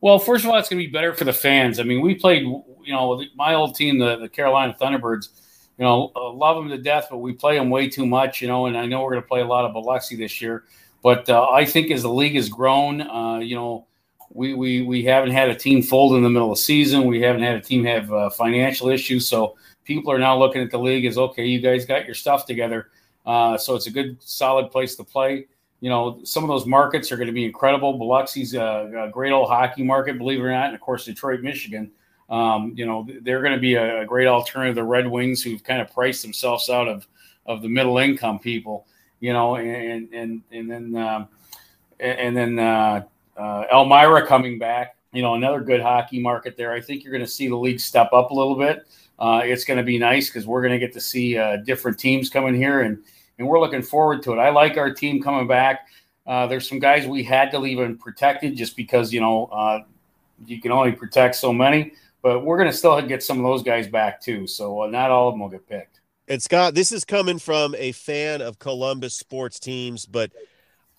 Well, 0.00 0.18
first 0.18 0.44
of 0.44 0.50
all, 0.50 0.58
it's 0.58 0.68
going 0.68 0.80
to 0.80 0.86
be 0.86 0.92
better 0.92 1.12
for 1.12 1.24
the 1.24 1.32
fans. 1.32 1.80
I 1.80 1.82
mean, 1.82 2.00
we 2.00 2.14
played, 2.14 2.46
you 2.88 2.94
know, 2.94 3.22
my 3.36 3.52
old 3.52 3.74
team, 3.74 3.98
the, 3.98 4.16
the 4.16 4.28
Carolina 4.30 4.74
Thunderbirds, 4.80 5.28
you 5.76 5.84
know, 5.84 6.10
uh, 6.16 6.32
love 6.32 6.56
them 6.56 6.70
to 6.70 6.78
death, 6.78 7.08
but 7.10 7.18
we 7.18 7.34
play 7.34 7.58
them 7.58 7.68
way 7.68 7.86
too 7.86 8.06
much, 8.06 8.40
you 8.40 8.48
know, 8.48 8.64
and 8.64 8.78
I 8.78 8.86
know 8.86 9.02
we're 9.02 9.10
going 9.10 9.22
to 9.22 9.28
play 9.28 9.42
a 9.42 9.46
lot 9.46 9.66
of 9.66 9.74
Biloxi 9.74 10.16
this 10.16 10.40
year. 10.40 10.64
But 11.02 11.28
uh, 11.28 11.48
I 11.50 11.66
think 11.66 11.90
as 11.90 12.00
the 12.00 12.08
league 12.08 12.34
has 12.34 12.48
grown, 12.48 13.02
uh, 13.02 13.40
you 13.40 13.56
know, 13.56 13.86
we, 14.30 14.54
we, 14.54 14.80
we 14.82 15.04
haven't 15.04 15.32
had 15.32 15.50
a 15.50 15.54
team 15.54 15.82
fold 15.82 16.14
in 16.16 16.22
the 16.22 16.30
middle 16.30 16.50
of 16.50 16.56
the 16.56 16.62
season. 16.62 17.04
We 17.04 17.20
haven't 17.20 17.42
had 17.42 17.56
a 17.56 17.60
team 17.60 17.84
have 17.84 18.10
uh, 18.10 18.30
financial 18.30 18.88
issues. 18.88 19.28
So 19.28 19.58
people 19.84 20.10
are 20.10 20.18
now 20.18 20.38
looking 20.38 20.62
at 20.62 20.70
the 20.70 20.78
league 20.78 21.04
as, 21.04 21.18
okay, 21.18 21.44
you 21.44 21.60
guys 21.60 21.84
got 21.84 22.06
your 22.06 22.14
stuff 22.14 22.46
together. 22.46 22.88
Uh, 23.26 23.58
so 23.58 23.74
it's 23.74 23.86
a 23.86 23.90
good, 23.90 24.16
solid 24.22 24.70
place 24.70 24.96
to 24.96 25.04
play 25.04 25.46
you 25.80 25.88
know, 25.88 26.18
some 26.24 26.42
of 26.42 26.48
those 26.48 26.66
markets 26.66 27.12
are 27.12 27.16
going 27.16 27.28
to 27.28 27.32
be 27.32 27.44
incredible. 27.44 27.98
Biloxi's 27.98 28.54
a, 28.54 29.06
a, 29.06 29.10
great 29.10 29.30
old 29.30 29.48
hockey 29.48 29.84
market, 29.84 30.18
believe 30.18 30.40
it 30.40 30.42
or 30.42 30.50
not, 30.50 30.66
and 30.66 30.74
of 30.74 30.80
course 30.80 31.04
Detroit, 31.04 31.40
Michigan. 31.40 31.92
Um, 32.28 32.74
you 32.76 32.84
know, 32.84 33.06
they're 33.22 33.40
going 33.40 33.54
to 33.54 33.60
be 33.60 33.74
a, 33.74 34.04
great 34.04 34.26
alternative 34.26 34.74
to 34.74 34.80
the 34.82 34.86
Red 34.86 35.06
Wings, 35.08 35.42
who've 35.42 35.62
kind 35.64 35.80
of 35.80 35.92
priced 35.92 36.22
themselves 36.22 36.68
out 36.68 36.88
of 36.88 37.06
of 37.46 37.62
the 37.62 37.68
middle 37.68 37.98
income 37.98 38.38
people. 38.38 38.86
You 39.20 39.32
know, 39.32 39.56
and 39.56 40.12
and 40.12 40.42
and 40.52 40.70
then 40.70 40.96
um, 40.96 41.28
and 41.98 42.36
then 42.36 42.58
uh, 42.58 43.04
uh, 43.36 43.64
Elmira 43.72 44.26
coming 44.26 44.58
back. 44.58 44.96
You 45.12 45.22
know, 45.22 45.34
another 45.34 45.60
good 45.60 45.80
hockey 45.80 46.20
market 46.20 46.56
there. 46.56 46.72
I 46.72 46.80
think 46.80 47.02
you're 47.02 47.12
going 47.12 47.24
to 47.24 47.30
see 47.30 47.48
the 47.48 47.56
league 47.56 47.80
step 47.80 48.12
up 48.12 48.30
a 48.30 48.34
little 48.34 48.56
bit. 48.56 48.86
Uh, 49.18 49.40
it's 49.42 49.64
going 49.64 49.78
to 49.78 49.82
be 49.82 49.98
nice 49.98 50.28
because 50.28 50.46
we're 50.46 50.60
going 50.60 50.72
to 50.72 50.78
get 50.78 50.92
to 50.92 51.00
see 51.00 51.36
uh, 51.36 51.56
different 51.56 51.98
teams 51.98 52.28
coming 52.28 52.54
here 52.54 52.82
and 52.82 53.02
and 53.38 53.46
we're 53.46 53.60
looking 53.60 53.82
forward 53.82 54.22
to 54.24 54.32
it. 54.32 54.38
I 54.38 54.50
like 54.50 54.76
our 54.76 54.92
team 54.92 55.22
coming 55.22 55.46
back. 55.46 55.88
Uh, 56.26 56.46
there's 56.46 56.68
some 56.68 56.78
guys 56.78 57.06
we 57.06 57.22
had 57.22 57.50
to 57.52 57.58
leave 57.58 57.78
unprotected 57.78 58.56
just 58.56 58.76
because 58.76 59.12
you 59.12 59.20
know 59.20 59.46
uh, 59.46 59.80
you 60.46 60.60
can 60.60 60.72
only 60.72 60.92
protect 60.92 61.36
so 61.36 61.52
many, 61.52 61.92
but 62.22 62.44
we're 62.44 62.58
going 62.58 62.70
to 62.70 62.76
still 62.76 63.00
get 63.02 63.22
some 63.22 63.38
of 63.38 63.44
those 63.44 63.62
guys 63.62 63.88
back 63.88 64.20
too. 64.20 64.46
So 64.46 64.82
uh, 64.82 64.86
not 64.86 65.10
all 65.10 65.28
of 65.28 65.34
them 65.34 65.40
will 65.40 65.48
get 65.48 65.68
picked. 65.68 66.00
And 66.26 66.42
Scott, 66.42 66.74
this 66.74 66.92
is 66.92 67.04
coming 67.04 67.38
from 67.38 67.74
a 67.76 67.92
fan 67.92 68.42
of 68.42 68.58
Columbus 68.58 69.14
sports 69.14 69.58
teams, 69.58 70.04
but 70.04 70.30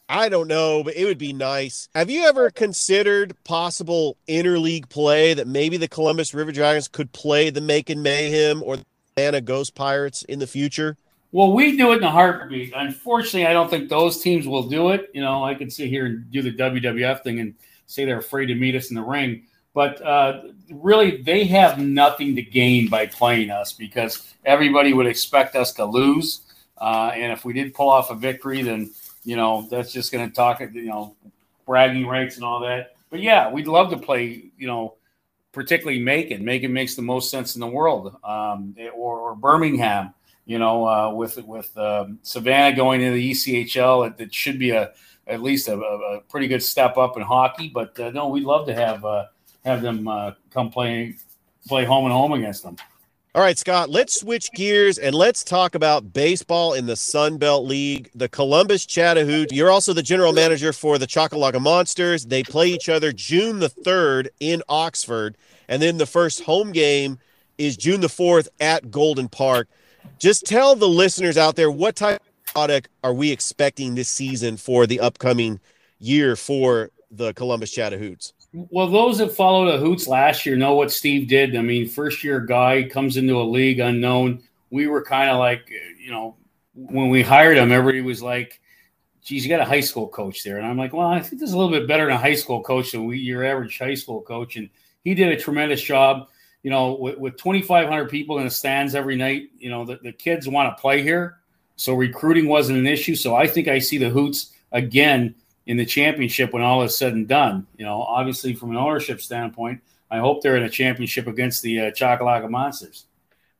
I 0.07 0.27
don't 0.27 0.47
know, 0.47 0.83
but 0.83 0.95
it 0.95 1.05
would 1.05 1.19
be 1.19 1.33
nice. 1.33 1.87
Have 1.93 2.09
you 2.09 2.25
ever 2.25 2.49
considered 2.49 3.35
possible 3.43 4.17
interleague 4.27 4.89
play 4.89 5.35
that 5.35 5.45
maybe 5.45 5.77
the 5.77 5.87
Columbus 5.87 6.33
River 6.33 6.51
Dragons 6.51 6.87
could 6.87 7.11
play 7.11 7.51
the 7.51 7.61
Macon 7.61 8.01
Mayhem 8.01 8.63
or 8.63 8.77
the 8.77 8.85
Savannah 9.15 9.41
Ghost 9.41 9.75
Pirates 9.75 10.23
in 10.23 10.39
the 10.39 10.47
future? 10.47 10.97
Well, 11.31 11.53
we 11.53 11.77
do 11.77 11.91
it 11.91 11.97
in 11.97 12.03
a 12.03 12.09
heartbeat. 12.09 12.73
Unfortunately, 12.75 13.45
I 13.45 13.53
don't 13.53 13.69
think 13.69 13.87
those 13.87 14.19
teams 14.19 14.47
will 14.47 14.67
do 14.67 14.89
it. 14.89 15.11
You 15.13 15.21
know, 15.21 15.43
I 15.43 15.53
could 15.53 15.71
sit 15.71 15.89
here 15.89 16.07
and 16.07 16.31
do 16.31 16.41
the 16.41 16.53
WWF 16.53 17.21
thing 17.21 17.39
and 17.39 17.53
say 17.85 18.05
they're 18.05 18.17
afraid 18.17 18.47
to 18.47 18.55
meet 18.55 18.75
us 18.75 18.89
in 18.89 18.95
the 18.95 19.03
ring. 19.03 19.43
But 19.73 20.01
uh, 20.01 20.41
really, 20.71 21.21
they 21.21 21.45
have 21.45 21.79
nothing 21.79 22.35
to 22.35 22.41
gain 22.41 22.89
by 22.89 23.05
playing 23.05 23.51
us 23.51 23.71
because 23.71 24.33
everybody 24.45 24.93
would 24.93 25.07
expect 25.07 25.55
us 25.55 25.73
to 25.73 25.85
lose. 25.85 26.41
Uh, 26.77 27.11
and 27.13 27.31
if 27.31 27.45
we 27.45 27.53
did 27.53 27.73
pull 27.73 27.89
off 27.89 28.09
a 28.09 28.15
victory, 28.15 28.61
then, 28.61 28.91
you 29.23 29.35
know, 29.35 29.67
that's 29.69 29.91
just 29.91 30.11
going 30.11 30.27
to 30.27 30.35
talk, 30.35 30.59
you 30.59 30.85
know, 30.85 31.15
bragging 31.65 32.07
rights 32.07 32.35
and 32.35 32.43
all 32.43 32.61
that. 32.61 32.95
But 33.09 33.21
yeah, 33.21 33.51
we'd 33.51 33.67
love 33.67 33.89
to 33.91 33.97
play, 33.97 34.51
you 34.57 34.67
know, 34.67 34.95
particularly 35.51 35.99
Macon. 35.99 36.43
Macon 36.43 36.73
makes 36.73 36.95
the 36.95 37.01
most 37.01 37.29
sense 37.29 37.55
in 37.55 37.61
the 37.61 37.67
world, 37.67 38.15
um, 38.23 38.75
or, 38.95 39.19
or 39.19 39.35
Birmingham 39.35 40.13
you 40.49 40.57
know, 40.57 40.87
uh, 40.87 41.13
with 41.13 41.37
with 41.45 41.77
um, 41.77 42.17
Savannah 42.23 42.75
going 42.75 43.01
into 43.01 43.13
the 43.13 43.31
ECHL, 43.31 44.07
it, 44.07 44.19
it 44.19 44.33
should 44.33 44.57
be 44.57 44.71
a 44.71 44.93
at 45.27 45.43
least 45.43 45.67
a, 45.67 45.77
a, 45.77 46.21
pretty 46.21 46.47
good 46.47 46.63
step 46.63 46.97
up 46.97 47.17
in 47.17 47.21
hockey. 47.21 47.69
But 47.71 47.99
uh, 47.99 48.09
no, 48.09 48.29
we'd 48.29 48.45
love 48.45 48.65
to 48.65 48.73
have 48.73 49.05
uh, 49.05 49.25
have 49.65 49.81
them 49.81 50.07
uh, 50.07 50.31
come 50.51 50.69
play 50.69 51.15
play 51.67 51.85
home 51.85 52.05
and 52.05 52.13
home 52.13 52.33
against 52.33 52.63
them. 52.63 52.77
All 53.35 53.43
right, 53.43 53.57
Scott, 53.57 53.91
let's 53.91 54.19
switch 54.19 54.51
gears 54.53 54.97
and 54.97 55.13
let's 55.13 55.43
talk 55.43 55.75
about 55.75 56.13
baseball 56.13 56.73
in 56.73 56.87
the 56.87 56.95
Sun 56.95 57.37
Belt 57.37 57.63
League. 57.63 58.09
The 58.15 58.27
Columbus 58.27 58.87
Chattahoochee. 58.87 59.55
You're 59.55 59.69
also 59.69 59.93
the 59.93 60.01
general 60.01 60.33
manager 60.33 60.73
for 60.73 60.97
the 60.97 61.05
Choccolocco 61.05 61.61
Monsters. 61.61 62.25
They 62.25 62.41
play 62.41 62.69
each 62.69 62.89
other 62.89 63.11
June 63.11 63.59
the 63.59 63.69
3rd 63.69 64.29
in 64.39 64.63
Oxford. 64.67 65.37
And 65.67 65.79
then 65.79 65.97
the 65.97 66.07
first 66.07 66.41
home 66.41 66.71
game 66.71 67.19
is 67.59 67.77
June 67.77 68.01
the 68.01 68.07
4th 68.07 68.47
at 68.59 68.89
Golden 68.89 69.29
Park. 69.29 69.67
Just 70.17 70.47
tell 70.47 70.75
the 70.75 70.89
listeners 70.89 71.37
out 71.37 71.55
there 71.55 71.69
what 71.69 71.95
type 71.95 72.21
of 72.21 72.53
product 72.53 72.89
are 73.03 73.13
we 73.13 73.31
expecting 73.31 73.93
this 73.93 74.09
season 74.09 74.57
for 74.57 74.87
the 74.87 74.99
upcoming 74.99 75.59
year 75.99 76.35
for 76.35 76.89
the 77.11 77.31
Columbus 77.33 77.69
Chattahoots? 77.69 78.33
Well, 78.53 78.87
those 78.87 79.19
that 79.19 79.31
followed 79.31 79.71
the 79.71 79.77
Hoots 79.77 80.07
last 80.07 80.45
year 80.45 80.55
know 80.55 80.75
what 80.75 80.91
Steve 80.91 81.27
did. 81.27 81.55
I 81.55 81.61
mean, 81.61 81.87
first 81.87 82.23
year 82.23 82.39
guy 82.39 82.83
comes 82.83 83.17
into 83.17 83.39
a 83.39 83.43
league 83.43 83.79
unknown. 83.79 84.41
We 84.71 84.87
were 84.87 85.03
kind 85.03 85.29
of 85.29 85.37
like, 85.37 85.71
you 85.99 86.11
know, 86.11 86.35
when 86.73 87.09
we 87.09 87.21
hired 87.21 87.57
him, 87.57 87.71
everybody 87.71 88.01
was 88.01 88.21
like, 88.23 88.59
geez, 89.23 89.43
you 89.43 89.49
got 89.49 89.61
a 89.61 89.65
high 89.65 89.81
school 89.81 90.07
coach 90.07 90.43
there. 90.43 90.57
And 90.57 90.65
I'm 90.65 90.77
like, 90.77 90.93
well, 90.93 91.07
I 91.07 91.19
think 91.19 91.39
this 91.39 91.49
is 91.49 91.53
a 91.53 91.57
little 91.57 91.71
bit 91.71 91.87
better 91.87 92.05
than 92.05 92.15
a 92.15 92.17
high 92.17 92.35
school 92.35 92.63
coach 92.63 92.91
than 92.91 93.05
we, 93.05 93.19
your 93.19 93.45
average 93.45 93.77
high 93.77 93.93
school 93.93 94.21
coach. 94.21 94.55
And 94.55 94.69
he 95.03 95.13
did 95.13 95.31
a 95.31 95.39
tremendous 95.39 95.81
job 95.81 96.27
you 96.63 96.69
know, 96.69 96.93
with, 96.93 97.17
with 97.17 97.37
2,500 97.37 98.09
people 98.09 98.37
in 98.39 98.45
the 98.45 98.49
stands 98.49 98.95
every 98.95 99.15
night, 99.15 99.49
you 99.57 99.69
know, 99.69 99.85
the, 99.85 99.99
the 100.03 100.11
kids 100.11 100.47
want 100.47 100.75
to 100.75 100.81
play 100.81 101.01
here. 101.01 101.37
So 101.75 101.93
recruiting 101.93 102.47
wasn't 102.47 102.79
an 102.79 102.87
issue. 102.87 103.15
So 103.15 103.35
I 103.35 103.47
think 103.47 103.67
I 103.67 103.79
see 103.79 103.97
the 103.97 104.09
Hoots 104.09 104.51
again 104.71 105.35
in 105.69 105.77
the 105.77 105.85
championship 105.85 106.51
when 106.51 106.63
all 106.63 106.81
is 106.81 106.97
said 106.97 107.13
and 107.13 107.27
done. 107.27 107.67
You 107.77 107.85
know, 107.85 108.01
obviously 108.01 108.55
from 108.55 108.71
an 108.71 108.77
ownership 108.77 109.21
standpoint, 109.21 109.79
I 110.09 110.17
hope 110.17 110.41
they're 110.41 110.57
in 110.57 110.63
a 110.63 110.69
championship 110.69 111.27
against 111.27 111.61
the 111.61 111.79
uh, 111.79 112.47
Monsters. 112.49 113.05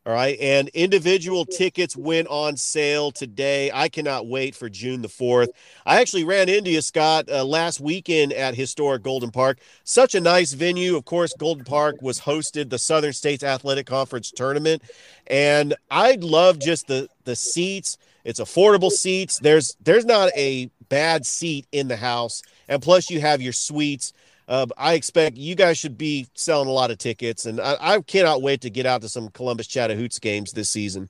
All 0.07 0.13
right. 0.13 0.35
And 0.41 0.69
individual 0.69 1.45
tickets 1.45 1.95
went 1.95 2.27
on 2.29 2.57
sale 2.57 3.11
today. 3.11 3.69
I 3.71 3.89
cannot 3.89 4.25
wait 4.25 4.55
for 4.55 4.69
June 4.69 5.03
the 5.03 5.07
4th. 5.07 5.49
I 5.85 6.01
actually 6.01 6.23
ran 6.23 6.49
into 6.49 6.71
you, 6.71 6.81
Scott, 6.81 7.29
uh, 7.29 7.45
last 7.45 7.79
weekend 7.79 8.33
at 8.33 8.55
historic 8.55 9.03
Golden 9.03 9.29
Park. 9.29 9.59
Such 9.83 10.15
a 10.15 10.19
nice 10.19 10.53
venue. 10.53 10.95
Of 10.95 11.05
course, 11.05 11.35
Golden 11.37 11.63
Park 11.63 12.01
was 12.01 12.19
hosted 12.19 12.71
the 12.71 12.79
Southern 12.79 13.13
States 13.13 13.43
Athletic 13.43 13.85
Conference 13.85 14.31
tournament. 14.31 14.81
And 15.27 15.75
I 15.91 16.17
love 16.19 16.57
just 16.57 16.87
the, 16.87 17.07
the 17.25 17.35
seats. 17.35 17.99
It's 18.23 18.39
affordable 18.39 18.91
seats. 18.91 19.39
There's 19.39 19.75
there's 19.81 20.05
not 20.05 20.31
a 20.35 20.69
bad 20.89 21.25
seat 21.25 21.67
in 21.71 21.87
the 21.87 21.97
house. 21.97 22.41
And 22.67 22.81
plus 22.81 23.09
you 23.09 23.21
have 23.21 23.41
your 23.41 23.53
suites. 23.53 24.13
Uh, 24.47 24.65
I 24.77 24.93
expect 24.93 25.37
you 25.37 25.55
guys 25.55 25.77
should 25.77 25.97
be 25.97 26.27
selling 26.33 26.67
a 26.67 26.71
lot 26.71 26.89
of 26.89 26.97
tickets, 26.97 27.45
and 27.45 27.61
I, 27.61 27.77
I 27.79 28.01
cannot 28.01 28.41
wait 28.41 28.61
to 28.61 28.71
get 28.71 28.87
out 28.87 29.01
to 29.03 29.09
some 29.09 29.29
Columbus 29.29 29.67
Chattahoochee 29.67 30.19
games 30.21 30.53
this 30.53 30.69
season. 30.69 31.09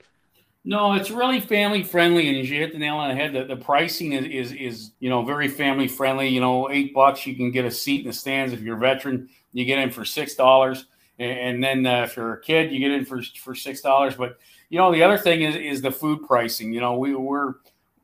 No, 0.65 0.93
it's 0.93 1.09
really 1.09 1.39
family 1.39 1.83
friendly, 1.83 2.27
and 2.27 2.37
you 2.37 2.57
hit 2.57 2.73
the 2.73 2.79
nail 2.79 2.97
on 2.97 3.09
the 3.09 3.15
head, 3.15 3.31
the, 3.31 3.45
the 3.45 3.55
pricing 3.55 4.11
is, 4.11 4.25
is 4.25 4.51
is 4.51 4.91
you 4.99 5.09
know 5.09 5.23
very 5.23 5.47
family 5.47 5.87
friendly. 5.87 6.27
You 6.27 6.41
know, 6.41 6.69
eight 6.69 6.93
bucks 6.93 7.25
you 7.25 7.35
can 7.35 7.49
get 7.51 7.63
a 7.63 7.71
seat 7.71 8.01
in 8.01 8.07
the 8.07 8.13
stands 8.13 8.51
if 8.51 8.59
you're 8.59 8.75
a 8.75 8.79
veteran. 8.79 9.29
You 9.53 9.63
get 9.63 9.79
in 9.79 9.89
for 9.89 10.03
six 10.03 10.35
dollars, 10.35 10.85
and, 11.19 11.63
then 11.63 11.85
uh, 11.85 12.03
if 12.03 12.15
you're 12.15 12.33
a 12.33 12.41
kid, 12.41 12.71
you 12.71 12.79
get 12.79 12.91
in 12.91 13.05
for 13.05 13.21
for 13.41 13.53
six 13.53 13.81
dollars. 13.81 14.15
But 14.15 14.37
you 14.69 14.77
know, 14.77 14.91
the 14.91 15.03
other 15.03 15.17
thing 15.17 15.41
is 15.41 15.55
is 15.55 15.81
the 15.81 15.91
food 15.91 16.25
pricing. 16.25 16.71
You 16.71 16.79
know, 16.79 16.97
we 16.97 17.15
we're 17.15 17.55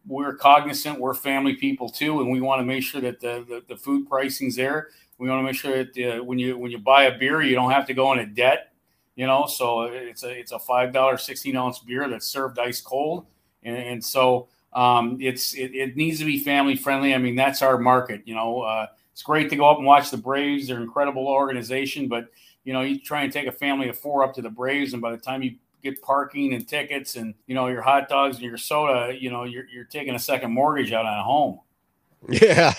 we're 0.07 0.35
cognizant, 0.35 0.99
we're 0.99 1.13
family 1.13 1.55
people 1.55 1.89
too, 1.89 2.21
and 2.21 2.29
we 2.29 2.41
want 2.41 2.59
to 2.59 2.65
make 2.65 2.83
sure 2.83 3.01
that 3.01 3.19
the, 3.19 3.43
the, 3.47 3.63
the 3.67 3.75
food 3.75 4.07
pricing's 4.07 4.55
there. 4.55 4.89
We 5.17 5.29
want 5.29 5.39
to 5.39 5.43
make 5.43 5.55
sure 5.55 5.83
that 5.83 6.19
uh, 6.19 6.23
when 6.23 6.37
you 6.39 6.57
when 6.57 6.71
you 6.71 6.77
buy 6.77 7.05
a 7.05 7.17
beer, 7.17 7.41
you 7.41 7.55
don't 7.55 7.71
have 7.71 7.87
to 7.87 7.93
go 7.93 8.11
into 8.11 8.25
debt. 8.25 8.73
You 9.15 9.27
know, 9.27 9.45
so 9.45 9.83
it's 9.83 10.23
a 10.23 10.29
it's 10.29 10.51
a 10.51 10.59
five 10.59 10.91
dollar 10.91 11.17
sixteen 11.17 11.55
ounce 11.55 11.79
beer 11.79 12.09
that's 12.09 12.27
served 12.27 12.59
ice 12.59 12.81
cold, 12.81 13.25
and, 13.63 13.77
and 13.77 14.03
so 14.03 14.49
um, 14.73 15.17
it's 15.21 15.53
it, 15.53 15.73
it, 15.73 15.95
needs 15.95 16.19
to 16.19 16.25
be 16.25 16.43
family 16.43 16.75
friendly. 16.75 17.13
I 17.13 17.17
mean, 17.17 17.35
that's 17.35 17.61
our 17.61 17.77
market. 17.77 18.23
You 18.25 18.35
know, 18.35 18.61
uh, 18.61 18.87
it's 19.13 19.23
great 19.23 19.49
to 19.51 19.55
go 19.55 19.69
up 19.69 19.77
and 19.77 19.87
watch 19.87 20.11
the 20.11 20.17
Braves. 20.17 20.67
They're 20.67 20.75
an 20.75 20.83
incredible 20.83 21.27
organization, 21.29 22.09
but 22.09 22.27
you 22.65 22.73
know, 22.73 22.81
you 22.81 22.99
try 22.99 23.23
and 23.23 23.31
take 23.31 23.47
a 23.47 23.51
family 23.51 23.87
of 23.87 23.97
four 23.97 24.23
up 24.23 24.33
to 24.33 24.41
the 24.41 24.49
Braves, 24.49 24.91
and 24.91 25.01
by 25.01 25.11
the 25.11 25.17
time 25.17 25.41
you 25.41 25.55
get 25.83 26.01
parking 26.01 26.53
and 26.53 26.67
tickets 26.67 27.15
and 27.15 27.35
you 27.47 27.55
know 27.55 27.67
your 27.67 27.81
hot 27.81 28.09
dogs 28.09 28.37
and 28.37 28.45
your 28.45 28.57
soda, 28.57 29.15
you 29.17 29.29
know, 29.29 29.45
you're 29.45 29.67
you're 29.67 29.85
taking 29.85 30.15
a 30.15 30.19
second 30.19 30.51
mortgage 30.51 30.91
out 30.91 31.05
on 31.05 31.17
a 31.17 31.23
home. 31.23 31.59
Yeah, 32.27 32.73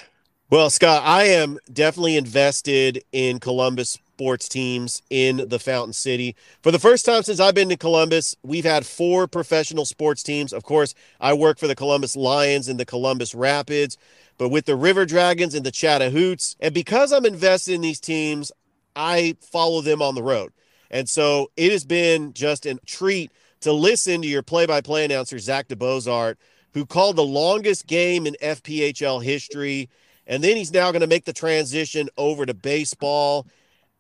well, 0.49 0.71
Scott, 0.71 1.03
I 1.05 1.25
am 1.25 1.59
definitely 1.73 2.17
invested 2.17 3.03
in 3.11 3.41
Columbus 3.41 3.91
sports 3.91 4.49
teams 4.49 5.03
in 5.11 5.49
the 5.49 5.59
Fountain 5.59 5.93
City. 5.93 6.37
For 6.63 6.71
the 6.71 6.79
first 6.79 7.05
time 7.05 7.25
since 7.25 7.41
I've 7.41 7.55
been 7.55 7.69
to 7.69 7.77
Columbus, 7.77 8.37
we've 8.45 8.65
had 8.65 8.87
four 8.87 9.27
professional 9.27 9.85
sports 9.85 10.23
teams. 10.23 10.53
Of 10.53 10.63
course, 10.63 10.95
I 11.21 11.33
work 11.33 11.59
for 11.59 11.67
the 11.67 11.75
Columbus 11.75 12.15
Lions 12.15 12.69
and 12.69 12.79
the 12.79 12.87
Columbus 12.87 13.35
Rapids, 13.35 13.99
but 14.39 14.49
with 14.51 14.67
the 14.67 14.77
River 14.77 15.05
Dragons 15.05 15.53
and 15.53 15.67
the 15.67 15.73
Chattahoots. 15.73 16.55
And 16.61 16.73
because 16.73 17.13
I'm 17.13 17.27
invested 17.27 17.75
in 17.75 17.81
these 17.81 18.01
teams, 18.01 18.53
I 18.97 19.37
follow 19.41 19.83
them 19.83 20.03
on 20.03 20.15
the 20.15 20.23
road. 20.23 20.53
And 20.91 21.09
so 21.09 21.51
it 21.57 21.73
has 21.73 21.85
been 21.85 22.33
just 22.33 22.67
a 22.67 22.79
treat 22.87 23.31
to 23.61 23.73
listen 23.73 24.23
to 24.23 24.29
your 24.29 24.43
play 24.43 24.67
by 24.67 24.81
play 24.81 25.05
announcer, 25.05 25.39
Zach 25.39 25.69
DeBozart, 25.69 26.37
who 26.73 26.87
called 26.87 27.17
the 27.17 27.25
longest 27.25 27.87
game 27.87 28.27
in 28.27 28.37
FPHL 28.43 29.23
history. 29.23 29.89
And 30.27 30.43
then 30.43 30.57
he's 30.57 30.73
now 30.73 30.91
going 30.91 31.01
to 31.01 31.07
make 31.07 31.25
the 31.25 31.33
transition 31.33 32.09
over 32.17 32.47
to 32.47 32.55
baseball. 32.55 33.47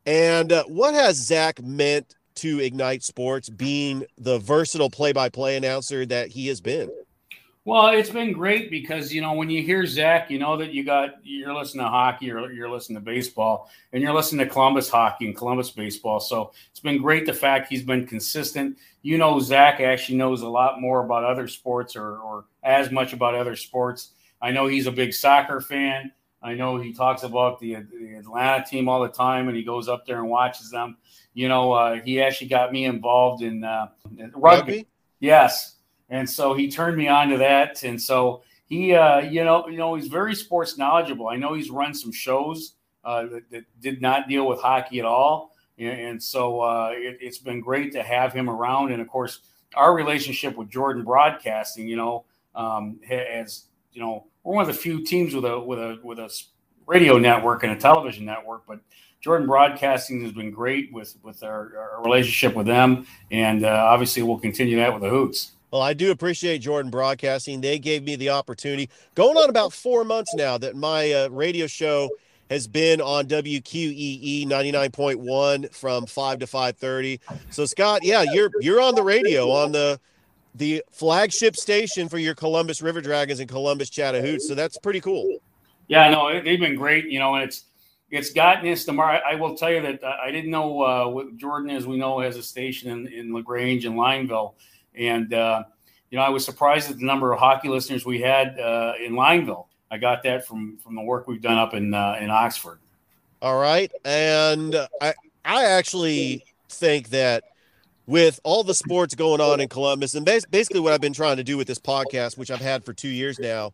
And 0.04 0.52
uh, 0.52 0.64
what 0.64 0.94
has 0.94 1.16
Zach 1.16 1.60
meant 1.62 2.14
to 2.36 2.60
Ignite 2.60 3.02
Sports 3.02 3.48
being 3.48 4.04
the 4.18 4.38
versatile 4.38 4.90
play 4.90 5.12
by 5.12 5.28
play 5.28 5.56
announcer 5.56 6.06
that 6.06 6.28
he 6.28 6.48
has 6.48 6.60
been? 6.60 6.90
Well, 7.66 7.88
it's 7.88 8.10
been 8.10 8.32
great 8.32 8.70
because 8.70 9.12
you 9.12 9.20
know 9.20 9.32
when 9.32 9.50
you 9.50 9.60
hear 9.60 9.84
Zach, 9.86 10.30
you 10.30 10.38
know 10.38 10.56
that 10.56 10.72
you 10.72 10.84
got 10.84 11.16
you're 11.24 11.52
listening 11.52 11.84
to 11.84 11.90
hockey, 11.90 12.30
or 12.30 12.52
you're 12.52 12.70
listening 12.70 12.96
to 12.96 13.04
baseball, 13.04 13.68
and 13.92 14.00
you're 14.00 14.14
listening 14.14 14.46
to 14.46 14.52
Columbus 14.52 14.88
hockey 14.88 15.26
and 15.26 15.36
Columbus 15.36 15.72
baseball. 15.72 16.20
So 16.20 16.52
it's 16.70 16.78
been 16.78 17.02
great 17.02 17.26
the 17.26 17.32
fact 17.32 17.68
he's 17.68 17.82
been 17.82 18.06
consistent. 18.06 18.78
You 19.02 19.18
know, 19.18 19.40
Zach 19.40 19.80
actually 19.80 20.16
knows 20.16 20.42
a 20.42 20.48
lot 20.48 20.80
more 20.80 21.04
about 21.04 21.24
other 21.24 21.48
sports, 21.48 21.96
or 21.96 22.18
or 22.18 22.44
as 22.62 22.92
much 22.92 23.12
about 23.12 23.34
other 23.34 23.56
sports. 23.56 24.12
I 24.40 24.52
know 24.52 24.68
he's 24.68 24.86
a 24.86 24.92
big 24.92 25.12
soccer 25.12 25.60
fan. 25.60 26.12
I 26.44 26.54
know 26.54 26.76
he 26.78 26.92
talks 26.92 27.24
about 27.24 27.58
the, 27.58 27.78
the 27.90 28.14
Atlanta 28.14 28.64
team 28.64 28.88
all 28.88 29.02
the 29.02 29.08
time, 29.08 29.48
and 29.48 29.56
he 29.56 29.64
goes 29.64 29.88
up 29.88 30.06
there 30.06 30.20
and 30.20 30.28
watches 30.28 30.70
them. 30.70 30.98
You 31.34 31.48
know, 31.48 31.72
uh, 31.72 32.00
he 32.00 32.22
actually 32.22 32.46
got 32.46 32.70
me 32.70 32.84
involved 32.84 33.42
in, 33.42 33.64
uh, 33.64 33.88
rugby. 34.06 34.36
rugby. 34.36 34.86
Yes, 35.18 35.75
and 36.08 36.28
so 36.28 36.54
he 36.54 36.70
turned 36.70 36.96
me 36.96 37.08
on 37.08 37.28
to 37.30 37.38
that. 37.38 37.82
And 37.82 38.00
so 38.00 38.42
he, 38.66 38.94
uh, 38.94 39.20
you 39.20 39.44
know, 39.44 39.68
you 39.68 39.76
know, 39.76 39.94
he's 39.94 40.08
very 40.08 40.34
sports 40.34 40.78
knowledgeable. 40.78 41.28
I 41.28 41.36
know 41.36 41.54
he's 41.54 41.70
run 41.70 41.94
some 41.94 42.12
shows 42.12 42.74
uh, 43.04 43.26
that, 43.26 43.50
that, 43.50 43.64
did 43.80 44.02
not 44.02 44.28
deal 44.28 44.46
with 44.46 44.60
hockey 44.60 44.98
at 44.98 45.04
all, 45.04 45.52
and, 45.78 46.20
so 46.20 46.60
uh, 46.60 46.90
it, 46.92 47.22
has 47.22 47.38
been 47.38 47.60
great 47.60 47.92
to 47.92 48.02
have 48.02 48.32
him 48.32 48.50
around. 48.50 48.90
And 48.90 49.00
of 49.00 49.06
course, 49.06 49.40
our 49.74 49.94
relationship 49.94 50.56
with 50.56 50.68
Jordan 50.68 51.04
Broadcasting, 51.04 51.86
you 51.86 51.96
know, 51.96 52.24
um, 52.56 52.98
you 53.08 54.02
know, 54.02 54.26
we're 54.42 54.54
one 54.54 54.62
of 54.62 54.68
the 54.68 54.80
few 54.80 55.04
teams 55.04 55.34
with 55.34 55.44
a 55.44 55.60
with 55.60 55.78
a 55.78 56.00
with 56.02 56.18
a 56.18 56.30
radio 56.86 57.18
network 57.18 57.62
and 57.62 57.72
a 57.72 57.76
television 57.76 58.24
network, 58.24 58.64
but 58.66 58.80
Jordan 59.20 59.46
Broadcasting 59.46 60.22
has 60.22 60.32
been 60.32 60.50
great 60.50 60.92
with 60.92 61.16
with 61.22 61.42
our, 61.42 61.76
our 61.76 62.02
relationship 62.02 62.54
with 62.54 62.66
them, 62.66 63.06
and 63.30 63.64
uh, 63.64 63.68
obviously 63.68 64.22
we'll 64.22 64.38
continue 64.38 64.76
that 64.76 64.92
with 64.92 65.02
the 65.02 65.08
Hoots. 65.08 65.52
Well, 65.70 65.82
I 65.82 65.94
do 65.94 66.10
appreciate 66.10 66.58
Jordan 66.58 66.90
Broadcasting. 66.90 67.60
They 67.60 67.78
gave 67.78 68.04
me 68.04 68.16
the 68.16 68.30
opportunity, 68.30 68.88
going 69.14 69.36
on 69.36 69.50
about 69.50 69.72
four 69.72 70.04
months 70.04 70.34
now, 70.34 70.56
that 70.58 70.76
my 70.76 71.12
uh, 71.12 71.28
radio 71.28 71.66
show 71.66 72.08
has 72.50 72.68
been 72.68 73.00
on 73.00 73.26
WQEE 73.26 74.46
99.1 74.46 75.74
from 75.74 76.06
5 76.06 76.38
to 76.38 76.46
5:30. 76.46 77.18
So 77.50 77.66
Scott, 77.66 78.00
yeah, 78.04 78.24
you're 78.32 78.50
you're 78.60 78.80
on 78.80 78.94
the 78.94 79.02
radio 79.02 79.50
on 79.50 79.72
the 79.72 80.00
the 80.54 80.82
flagship 80.90 81.56
station 81.56 82.08
for 82.08 82.18
your 82.18 82.34
Columbus 82.34 82.80
River 82.80 83.00
Dragons 83.00 83.40
and 83.40 83.48
Columbus 83.48 83.90
Chattahoochee. 83.90 84.38
So 84.38 84.54
that's 84.54 84.78
pretty 84.78 85.00
cool. 85.00 85.38
Yeah, 85.88 86.08
no, 86.10 86.42
they've 86.42 86.58
been 86.58 86.76
great, 86.76 87.06
you 87.06 87.18
know, 87.18 87.34
and 87.34 87.44
it's 87.44 87.64
it's 88.10 88.30
gotten 88.30 88.70
us 88.72 88.84
tomorrow. 88.84 89.20
I 89.28 89.34
will 89.34 89.56
tell 89.56 89.70
you 89.70 89.82
that 89.82 90.02
I 90.04 90.30
didn't 90.30 90.50
know 90.50 90.82
uh, 90.82 91.08
what 91.08 91.36
Jordan, 91.36 91.70
as 91.70 91.86
we 91.86 91.96
know, 91.96 92.20
has 92.20 92.36
a 92.36 92.42
station 92.42 92.90
in, 92.90 93.12
in 93.12 93.34
Lagrange 93.34 93.84
and 93.84 93.96
Lineville. 93.96 94.54
And, 94.96 95.32
uh, 95.32 95.64
you 96.10 96.18
know, 96.18 96.24
I 96.24 96.30
was 96.30 96.44
surprised 96.44 96.90
at 96.90 96.98
the 96.98 97.04
number 97.04 97.32
of 97.32 97.38
hockey 97.38 97.68
listeners 97.68 98.04
we 98.06 98.20
had 98.20 98.58
uh, 98.58 98.94
in 99.04 99.12
Lineville. 99.14 99.66
I 99.90 99.98
got 99.98 100.22
that 100.24 100.46
from 100.46 100.78
from 100.78 100.94
the 100.94 101.02
work 101.02 101.28
we've 101.28 101.42
done 101.42 101.58
up 101.58 101.74
in 101.74 101.94
uh, 101.94 102.16
in 102.20 102.30
Oxford. 102.30 102.78
All 103.40 103.58
right, 103.58 103.92
and 104.04 104.74
I 105.00 105.14
I 105.44 105.64
actually 105.64 106.44
think 106.68 107.10
that 107.10 107.44
with 108.06 108.40
all 108.44 108.64
the 108.64 108.74
sports 108.74 109.14
going 109.14 109.40
on 109.40 109.60
in 109.60 109.68
Columbus, 109.68 110.14
and 110.14 110.24
basically 110.24 110.80
what 110.80 110.92
I've 110.92 111.00
been 111.00 111.12
trying 111.12 111.36
to 111.36 111.44
do 111.44 111.56
with 111.56 111.66
this 111.66 111.78
podcast, 111.78 112.38
which 112.38 112.50
I've 112.50 112.60
had 112.60 112.84
for 112.84 112.92
two 112.92 113.08
years 113.08 113.38
now, 113.38 113.72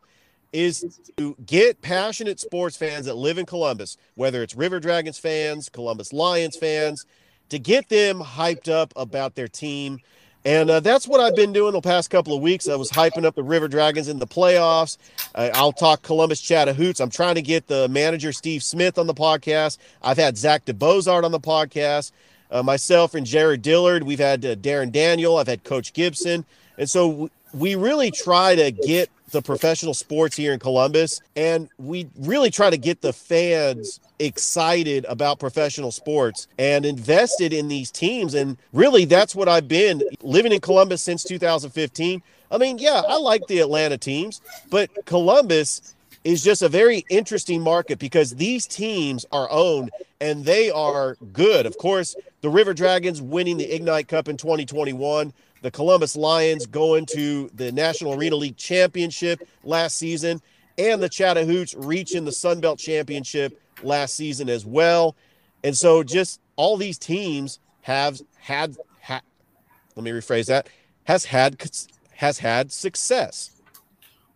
is 0.53 1.01
to 1.17 1.37
get 1.47 1.81
passionate 1.83 2.41
sports 2.41 2.77
fans 2.77 3.07
that 3.07 3.15
live 3.15 3.39
in 3.39 3.47
Columbus, 3.47 3.97
whether 4.15 4.43
it's 4.43 4.55
River 4.55 4.81
Dragons 4.81 5.19
fans, 5.19 5.69
Columbus 5.69 6.13
Lions 6.13 6.57
fans, 6.57 7.07
to 7.51 7.59
get 7.59 7.89
them 7.89 8.21
hyped 8.21 8.71
up 8.71 8.93
about 8.97 9.35
their 9.35 9.49
team 9.49 9.99
and 10.45 10.71
uh, 10.71 10.81
that's 10.81 11.07
what 11.07 11.21
I've 11.21 11.37
been 11.37 11.53
doing 11.53 11.73
the 11.73 11.81
past 11.81 12.11
couple 12.11 12.35
of 12.35 12.43
weeks. 12.43 12.69
I 12.69 12.77
was 12.77 12.91
hyping 12.91 13.25
up 13.25 13.35
the 13.35 13.43
River 13.43 13.69
Dragons 13.69 14.09
in 14.09 14.19
the 14.19 14.27
playoffs. 14.27 14.99
Uh, 15.35 15.51
I'll 15.55 15.73
talk 15.73 16.03
Columbus 16.03 16.41
Chattahoochee. 16.41 17.03
I'm 17.03 17.11
trying 17.11 17.37
to 17.37 17.43
get 17.43 17.67
the 17.69 17.89
manager 17.89 18.33
Steve 18.33 18.63
Smith 18.63 18.99
on 18.99 19.07
the 19.07 19.15
podcast. 19.15 19.79
I've 20.03 20.19
had 20.19 20.37
Zach 20.37 20.65
DeBozart 20.65 21.25
on 21.25 21.33
the 21.33 21.41
podcast. 21.41 22.13
Uh, 22.51 22.63
myself 22.63 23.15
and 23.15 23.25
Jared 23.25 23.63
Dillard. 23.63 24.03
We've 24.03 24.19
had 24.19 24.45
uh, 24.45 24.57
Darren 24.57 24.93
Daniel. 24.93 25.39
I've 25.39 25.47
had 25.47 25.65
Coach 25.65 25.95
Gibson. 25.95 26.45
And 26.77 26.89
so 26.89 27.31
we 27.55 27.75
really 27.75 28.11
try 28.11 28.55
to 28.55 28.71
get 28.71 29.11
the 29.31 29.43
professional 29.43 29.95
sports 29.95 30.37
here 30.37 30.53
in 30.53 30.59
Columbus, 30.59 31.21
and 31.35 31.69
we 31.79 32.07
really 32.19 32.51
try 32.51 32.71
to 32.71 32.77
get 32.77 33.01
the 33.01 33.13
fans 33.13 33.99
excited 34.19 35.05
about 35.09 35.39
professional 35.39 35.91
sports 35.91 36.49
and 36.59 36.85
invested 36.85 37.53
in 37.53 37.69
these 37.69 37.91
teams. 37.91 38.35
And 38.35 38.57
really, 38.73 39.05
that's 39.05 39.35
what 39.35 39.49
I've 39.49 39.69
been 39.69 40.03
living 40.23 40.53
in 40.53 40.61
Columbus 40.61 41.03
since 41.03 41.25
2015. 41.25 42.23
I 42.51 42.59
mean, 42.59 42.79
yeah, 42.79 43.03
I 43.07 43.17
like 43.17 43.47
the 43.47 43.61
Atlanta 43.61 43.99
teams, 43.99 44.41
but 44.71 44.91
Columbus 45.07 45.95
is 46.25 46.45
just 46.45 46.63
a 46.63 46.69
very 46.69 47.05
interesting 47.09 47.61
market 47.61 47.99
because 47.99 48.35
these 48.37 48.67
teams 48.67 49.27
are 49.33 49.51
owned 49.51 49.91
and 50.21 50.45
they 50.45 50.71
are 50.71 51.17
good. 51.33 51.67
Of 51.67 51.79
course, 51.79 52.15
the 52.43 52.51
River 52.51 52.75
Dragons 52.75 53.21
winning 53.21 53.57
the 53.57 53.75
Ignite 53.75 54.09
Cup 54.09 54.29
in 54.29 54.37
2021 54.37 55.33
the 55.63 55.71
Columbus 55.71 56.17
Lions 56.17 56.67
going 56.67 57.07
to 57.07 57.49
the 57.55 57.73
National 57.73 58.15
Arena 58.15 58.37
League 58.37 58.57
Championship 58.57 59.49
last 59.65 59.97
season, 59.97 60.43
and 60.77 61.03
the 61.03 61.09
Chattahoochee 61.09 61.77
reaching 61.79 62.25
the 62.25 62.33
Sun 62.33 62.61
Belt 62.61 62.79
Championship 62.79 63.62
last 63.83 64.15
season 64.15 64.49
as 64.49 64.65
well. 64.65 65.17
And 65.65 65.77
so, 65.77 66.03
just 66.03 66.41
all 66.57 66.77
these 66.77 66.99
teams 66.99 67.59
have 67.83 68.21
had, 68.39 68.77
ha, 69.03 69.21
let 69.97 70.05
me 70.05 70.11
rephrase 70.11 70.47
that, 70.47 70.69
has 71.05 71.25
had 71.25 71.71
has 72.15 72.39
had 72.39 72.73
success. 72.73 73.51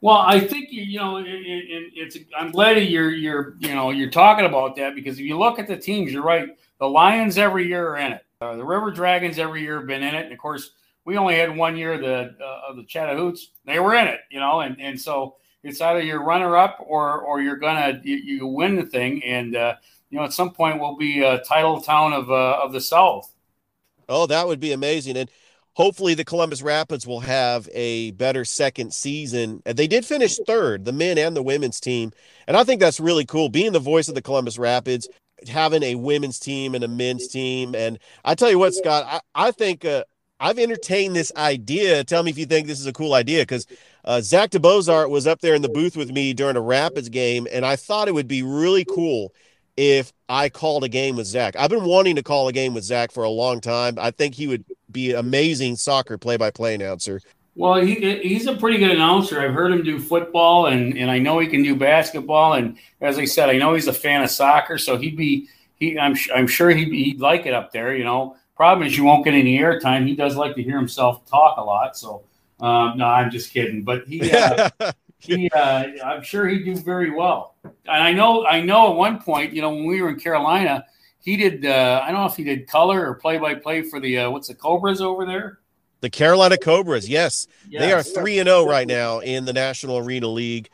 Well, 0.01 0.17
I 0.19 0.41
think 0.41 0.69
you 0.71 0.99
know 0.99 1.17
it, 1.17 1.27
it, 1.27 1.93
it's. 1.95 2.17
I'm 2.37 2.51
glad 2.51 2.73
you're 2.75 3.11
you're 3.11 3.57
you 3.59 3.75
know 3.75 3.91
you're 3.91 4.11
talking 4.11 4.45
about 4.45 4.77
that 4.77 4.95
because 4.95 5.19
if 5.19 5.25
you 5.25 5.39
look 5.39 5.59
at 5.59 5.67
the 5.67 5.77
teams, 5.77 6.13
you're 6.13 6.23
right. 6.23 6.51
The 6.79 6.89
Lions 6.89 7.39
every 7.39 7.67
year 7.67 7.91
are 7.91 7.97
in 7.97 8.13
it. 8.13 8.23
Uh, 8.41 8.57
the 8.57 8.65
River 8.65 8.91
Dragons 8.91 9.39
every 9.39 9.63
year 9.63 9.79
have 9.79 9.87
been 9.87 10.03
in 10.03 10.15
it, 10.15 10.25
and 10.25 10.33
of 10.33 10.39
course 10.39 10.73
we 11.05 11.17
only 11.17 11.37
had 11.37 11.57
one 11.57 11.77
year 11.77 11.97
the 11.97 12.35
uh, 12.41 12.71
of 12.71 12.77
the 12.77 12.85
Chattahoochee. 12.85 13.49
They 13.65 13.81
were 13.81 13.95
in 13.95 14.07
it, 14.07 14.21
you 14.31 14.39
know, 14.39 14.61
and 14.61 14.81
and 14.81 15.01
so 15.01 15.37
it's 15.67 15.81
either 15.81 16.01
you're 16.01 16.23
runner 16.23 16.57
up 16.57 16.79
or 16.87 17.21
or 17.21 17.41
you're 17.41 17.57
gonna 17.57 18.01
you, 18.03 18.17
you 18.17 18.47
win 18.47 18.77
the 18.77 18.87
thing, 18.87 19.23
and 19.25 19.57
uh, 19.57 19.75
you 20.11 20.19
know 20.19 20.25
at 20.25 20.33
some 20.33 20.53
point 20.53 20.81
we'll 20.81 20.97
be 20.97 21.23
a 21.23 21.41
title 21.41 21.81
town 21.81 22.13
of 22.13 22.31
uh, 22.31 22.61
of 22.63 22.73
the 22.73 22.81
South. 22.81 23.33
Oh, 24.09 24.27
that 24.27 24.47
would 24.47 24.61
be 24.61 24.73
amazing, 24.73 25.17
and 25.17 25.31
hopefully 25.75 26.15
the 26.15 26.25
Columbus 26.25 26.63
Rapids 26.63 27.07
will 27.07 27.21
have 27.21 27.69
a 27.73 28.13
better 28.13 28.45
second 28.45 28.95
season. 28.95 29.61
They 29.65 29.89
did 29.89 30.07
finish 30.07 30.39
third, 30.47 30.85
the 30.85 30.93
men 30.93 31.19
and 31.19 31.37
the 31.37 31.43
women's 31.43 31.81
team, 31.81 32.13
and 32.47 32.57
I 32.57 32.63
think 32.63 32.81
that's 32.81 33.01
really 33.01 33.25
cool. 33.25 33.49
Being 33.49 33.73
the 33.73 33.81
voice 33.81 34.09
of 34.09 34.15
the 34.15 34.23
Columbus 34.23 34.59
Rapids, 34.59 35.09
having 35.49 35.83
a 35.83 35.97
women's 35.97 36.39
team 36.39 36.75
and 36.77 36.85
a 36.85 36.89
men's 36.89 37.27
team, 37.27 37.75
and 37.75 37.99
I 38.25 38.37
tell 38.37 38.51
you 38.51 38.59
what, 38.59 38.75
Scott, 38.75 39.05
I, 39.07 39.49
I 39.49 39.51
think. 39.51 39.85
Uh, 39.85 40.05
I've 40.39 40.59
entertained 40.59 41.17
this 41.17 41.33
idea. 41.37 42.05
Tell 42.05 42.23
me 42.23 42.31
if 42.31 42.39
you 42.39 42.47
think 42.47 42.67
this 42.67 42.81
is 42.81 42.87
a 42.87 42.93
cool 42.93 43.15
idea 43.15 43.43
because 43.43 43.67
uh, 44.05 44.21
Zach 44.21 44.51
DeBozart 44.51 45.09
was 45.09 45.27
up 45.27 45.41
there 45.41 45.55
in 45.55 45.63
the 45.63 45.69
booth 45.69 45.97
with 45.97 46.11
me 46.11 46.35
during 46.35 46.57
a 46.57 46.61
Rapids 46.61 47.09
game, 47.09 47.47
and 47.51 47.65
I 47.65 47.77
thought 47.77 48.09
it 48.09 48.15
would 48.15 48.29
be 48.29 48.43
really 48.43 48.85
cool 48.85 49.33
if 49.77 50.13
I 50.29 50.49
called 50.49 50.85
a 50.85 50.89
game 50.89 51.17
with 51.17 51.27
Zach. 51.27 51.57
I've 51.57 51.71
been 51.71 51.85
wanting 51.85 52.17
to 52.17 52.23
call 52.23 52.49
a 52.49 52.53
game 52.53 52.75
with 52.75 52.85
Zach 52.85 53.13
for 53.13 53.25
a 53.25 53.31
long 53.31 53.61
time. 53.61 53.99
I 53.99 54.11
think 54.11 54.35
he 54.35 54.47
would 54.47 54.65
be 54.91 55.13
an 55.13 55.19
amazing 55.19 55.77
soccer 55.77 56.17
play-by-play 56.19 56.75
announcer. 56.75 57.21
Well, 57.55 57.77
he, 57.77 57.95
he's 58.21 58.47
a 58.47 58.55
pretty 58.55 58.79
good 58.79 58.91
announcer. 58.91 59.41
I've 59.41 59.55
heard 59.55 59.73
him 59.73 59.83
do 59.83 59.99
football, 59.99 60.67
and, 60.67 60.97
and 60.97 61.11
I 61.11 61.19
know 61.19 61.39
he 61.39 61.47
can 61.47 61.63
do 61.63 61.75
basketball. 61.75 62.55
And 62.55 62.77
as 63.01 63.19
I 63.19 63.25
said, 63.25 63.49
I 63.49 63.57
know 63.57 63.75
he's 63.75 63.89
a 63.89 63.95
fan 63.95 64.23
of 64.23 64.31
soccer, 64.31 64.77
so 64.77 64.99
he'd 64.99 65.17
be 65.17 65.49
he. 65.77 65.99
I'm 65.99 66.15
I'm 66.35 66.47
sure 66.47 66.71
he'd, 66.71 66.93
he'd 66.93 67.21
like 67.21 67.47
it 67.47 67.55
up 67.55 67.73
there. 67.73 67.97
You 67.97 68.05
know, 68.05 68.37
Problem 68.57 68.87
is, 68.87 68.97
you 68.97 69.05
won't 69.05 69.25
get 69.25 69.35
any 69.35 69.59
airtime. 69.59 70.07
He 70.07 70.17
does 70.17 70.35
like 70.35 70.55
to 70.55 70.63
hear 70.63 70.79
himself 70.79 71.27
talk 71.27 71.59
a 71.59 71.63
lot. 71.63 71.97
So, 71.97 72.25
um, 72.61 72.97
no, 72.97 73.05
I'm 73.05 73.31
just 73.31 73.53
kidding. 73.53 73.83
But 73.83 74.07
he, 74.09 74.33
uh, 74.33 74.71
he, 75.19 75.51
uh, 75.51 75.85
I'm 76.03 76.23
sure 76.23 76.49
he'd 76.49 76.65
do 76.65 76.75
very 76.75 77.11
well. 77.11 77.57
And 77.65 78.03
I 78.03 78.13
know, 78.13 78.47
I 78.47 78.63
know, 78.63 78.93
at 78.93 78.97
one 78.97 79.21
point, 79.21 79.53
you 79.53 79.61
know, 79.61 79.71
when 79.71 79.85
we 79.85 80.01
were 80.01 80.09
in 80.09 80.19
Carolina, 80.19 80.87
he 81.21 81.37
did. 81.37 81.67
Uh, 81.67 82.01
I 82.03 82.13
don't 82.13 82.21
know 82.21 82.27
if 82.27 82.37
he 82.37 82.45
did 82.45 82.67
color 82.67 83.07
or 83.07 83.15
play 83.15 83.37
by 83.37 83.55
play 83.55 83.83
for 83.83 84.01
the 84.01 84.21
uh, 84.21 84.31
what's 84.31 84.49
the 84.49 84.55
Cobras 84.55 85.01
over 85.01 85.27
there. 85.27 85.59
The 86.01 86.09
Carolina 86.09 86.57
Cobras, 86.57 87.09
yes, 87.09 87.49
yes. 87.69 87.83
they 87.83 87.93
are 87.93 88.03
three 88.03 88.39
and 88.39 88.47
zero 88.47 88.61
oh 88.61 88.67
right 88.67 88.87
now 88.87 89.19
in 89.19 89.45
the 89.45 89.53
National 89.53 89.99
Arena 89.99 90.29
League. 90.29 90.71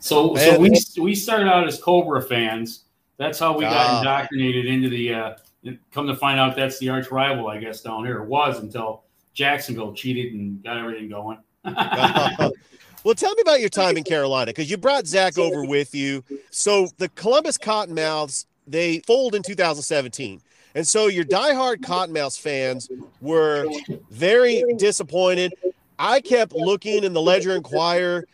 So, 0.00 0.32
Man. 0.34 0.54
so 0.54 0.60
we 0.60 1.04
we 1.04 1.14
started 1.14 1.48
out 1.48 1.66
as 1.66 1.80
Cobra 1.80 2.20
fans. 2.20 2.84
That's 3.18 3.38
how 3.38 3.56
we 3.56 3.64
got 3.64 3.74
ah. 3.74 3.98
indoctrinated 4.00 4.66
into 4.66 4.88
the. 4.90 5.36
Uh, 5.68 5.72
come 5.92 6.06
to 6.06 6.16
find 6.16 6.38
out, 6.40 6.56
that's 6.56 6.78
the 6.78 6.88
arch 6.88 7.10
rival, 7.10 7.48
I 7.48 7.58
guess, 7.58 7.82
down 7.82 8.04
here. 8.04 8.22
It 8.22 8.28
was 8.28 8.60
until 8.60 9.04
Jacksonville 9.34 9.92
cheated 9.92 10.32
and 10.32 10.62
got 10.62 10.76
everything 10.78 11.08
going. 11.08 11.38
well, 11.64 13.14
tell 13.14 13.34
me 13.34 13.42
about 13.42 13.60
your 13.60 13.68
time 13.68 13.96
in 13.96 14.04
Carolina 14.04 14.46
because 14.46 14.70
you 14.70 14.76
brought 14.76 15.06
Zach 15.06 15.38
over 15.38 15.64
with 15.64 15.94
you. 15.94 16.24
So 16.50 16.88
the 16.98 17.08
Columbus 17.10 17.58
Cottonmouths 17.58 18.46
they 18.68 19.00
fold 19.00 19.34
in 19.34 19.42
2017. 19.42 20.40
And 20.74 20.86
so 20.86 21.06
your 21.06 21.24
diehard 21.24 21.78
Cottonmouths 21.78 22.38
fans 22.38 22.90
were 23.20 23.66
very 24.10 24.62
disappointed. 24.76 25.54
I 25.98 26.20
kept 26.20 26.52
looking 26.52 27.04
in 27.04 27.12
the 27.12 27.22
Ledger 27.22 27.56
Enquirer. 27.56 28.26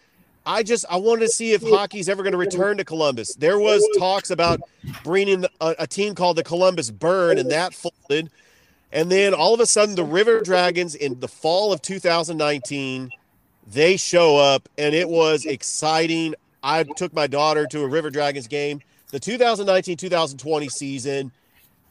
I 0.47 0.63
just 0.63 0.85
I 0.91 0.97
wanted 0.97 1.23
to 1.23 1.29
see 1.29 1.53
if 1.53 1.63
hockey's 1.63 2.09
ever 2.09 2.23
going 2.23 2.33
to 2.33 2.39
return 2.39 2.77
to 2.77 2.85
Columbus. 2.85 3.35
There 3.35 3.59
was 3.59 3.83
talks 3.99 4.31
about 4.31 4.61
bringing 5.03 5.45
a, 5.61 5.75
a, 5.81 5.87
team 5.87 6.15
called 6.15 6.37
the 6.37 6.45
Columbus 6.45 6.91
Burn, 6.91 7.39
and 7.39 7.51
that 7.51 7.73
folded. 7.73 8.31
And 8.93 9.11
then 9.11 9.33
all 9.35 9.55
of 9.55 9.61
a 9.61 9.67
sudden, 9.67 9.95
the 9.95 10.05
River 10.05 10.41
Dragons 10.41 10.95
in 10.95 11.19
the 11.19 11.29
fall 11.29 11.73
of 11.73 11.83
2019, 11.83 13.11
they 13.73 13.97
show 13.97 14.37
up, 14.37 14.69
and 14.77 14.95
it 14.95 15.09
was 15.09 15.47
exciting. 15.47 16.35
I 16.63 16.85
took 16.85 17.13
my 17.15 17.27
daughter 17.27 17.67
to 17.67 17.83
a 17.83 17.89
River 17.89 18.11
Dragons 18.11 18.47
game 18.47 18.81
the 19.15 19.21
2019-2020 19.21 20.71
season. 20.73 21.31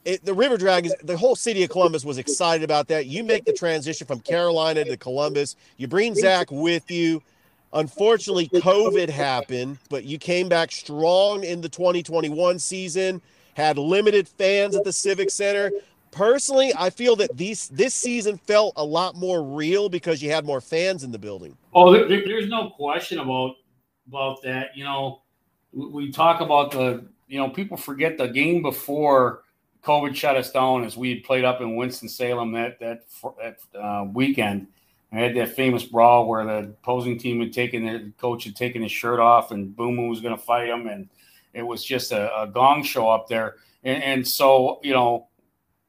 It, 0.03 0.25
the 0.25 0.33
River 0.33 0.57
Dragons, 0.57 0.93
the 1.01 1.15
whole 1.15 1.37
city 1.37 1.63
of 1.63 1.69
Columbus 1.69 2.03
was 2.03 2.17
excited 2.17 2.65
about 2.65 2.89
that. 2.89 3.05
You 3.05 3.23
make 3.23 3.45
the 3.45 3.53
transition 3.53 4.05
from 4.05 4.19
Carolina 4.19 4.83
to 4.83 4.97
Columbus. 4.97 5.55
You 5.77 5.87
bring 5.87 6.15
Zach 6.15 6.51
with 6.51 6.91
you. 6.91 7.21
Unfortunately, 7.73 8.47
COVID 8.49 9.09
happened, 9.09 9.79
but 9.89 10.03
you 10.03 10.17
came 10.17 10.47
back 10.47 10.71
strong 10.71 11.43
in 11.43 11.62
the 11.62 11.69
2021 11.69 12.59
season. 12.59 13.21
Had 13.55 13.77
limited 13.77 14.27
fans 14.27 14.75
at 14.75 14.83
the 14.83 14.93
Civic 14.93 15.29
Center. 15.29 15.71
Personally, 16.12 16.73
I 16.77 16.89
feel 16.89 17.15
that 17.17 17.36
these 17.38 17.69
this 17.69 17.93
season 17.93 18.38
felt 18.38 18.73
a 18.77 18.86
lot 18.86 19.15
more 19.15 19.43
real 19.43 19.89
because 19.89 20.21
you 20.21 20.31
had 20.31 20.45
more 20.45 20.62
fans 20.62 21.03
in 21.03 21.12
the 21.12 21.19
building. 21.19 21.57
Oh, 21.73 21.91
there, 21.91 22.07
there's 22.07 22.49
no 22.49 22.69
question 22.69 23.19
about 23.19 23.55
about 24.07 24.41
that. 24.43 24.75
You 24.75 24.83
know, 24.83 25.21
we 25.71 26.12
talk 26.12 26.41
about 26.41 26.71
the 26.71 27.05
you 27.33 27.39
know, 27.39 27.49
people 27.49 27.77
forget 27.77 28.17
the 28.17 28.27
game 28.27 28.62
before 28.62 29.41
COVID 29.83 30.15
shut 30.15 30.36
us 30.36 30.51
down 30.51 30.83
as 30.83 30.95
we 30.95 31.09
had 31.09 31.23
played 31.23 31.43
up 31.43 31.62
in 31.62 31.75
Winston 31.75 32.07
Salem 32.07 32.51
that 32.53 32.79
that, 32.79 33.05
that 33.41 33.57
uh, 33.79 34.05
weekend. 34.13 34.67
I 35.13 35.17
had 35.17 35.36
that 35.36 35.56
famous 35.56 35.84
brawl 35.84 36.28
where 36.28 36.43
the 36.43 36.69
opposing 36.69 37.19
team 37.19 37.39
had 37.39 37.54
taken 37.54 37.86
the 37.86 38.12
coach 38.17 38.45
had 38.45 38.56
taken 38.56 38.82
his 38.82 38.91
shirt 38.91 39.19
off 39.19 39.52
and 39.52 39.76
Boom 39.76 40.08
was 40.08 40.21
going 40.21 40.36
to 40.36 40.41
fight 40.41 40.69
him, 40.69 40.88
and 40.88 41.08
it 41.54 41.62
was 41.62 41.84
just 41.84 42.12
a, 42.12 42.41
a 42.41 42.47
gong 42.47 42.84
show 42.84 43.10
up 43.10 43.28
there. 43.28 43.58
And, 43.84 44.04
and, 44.04 44.28
so 44.28 44.80
you 44.82 44.91
know, 44.91 45.28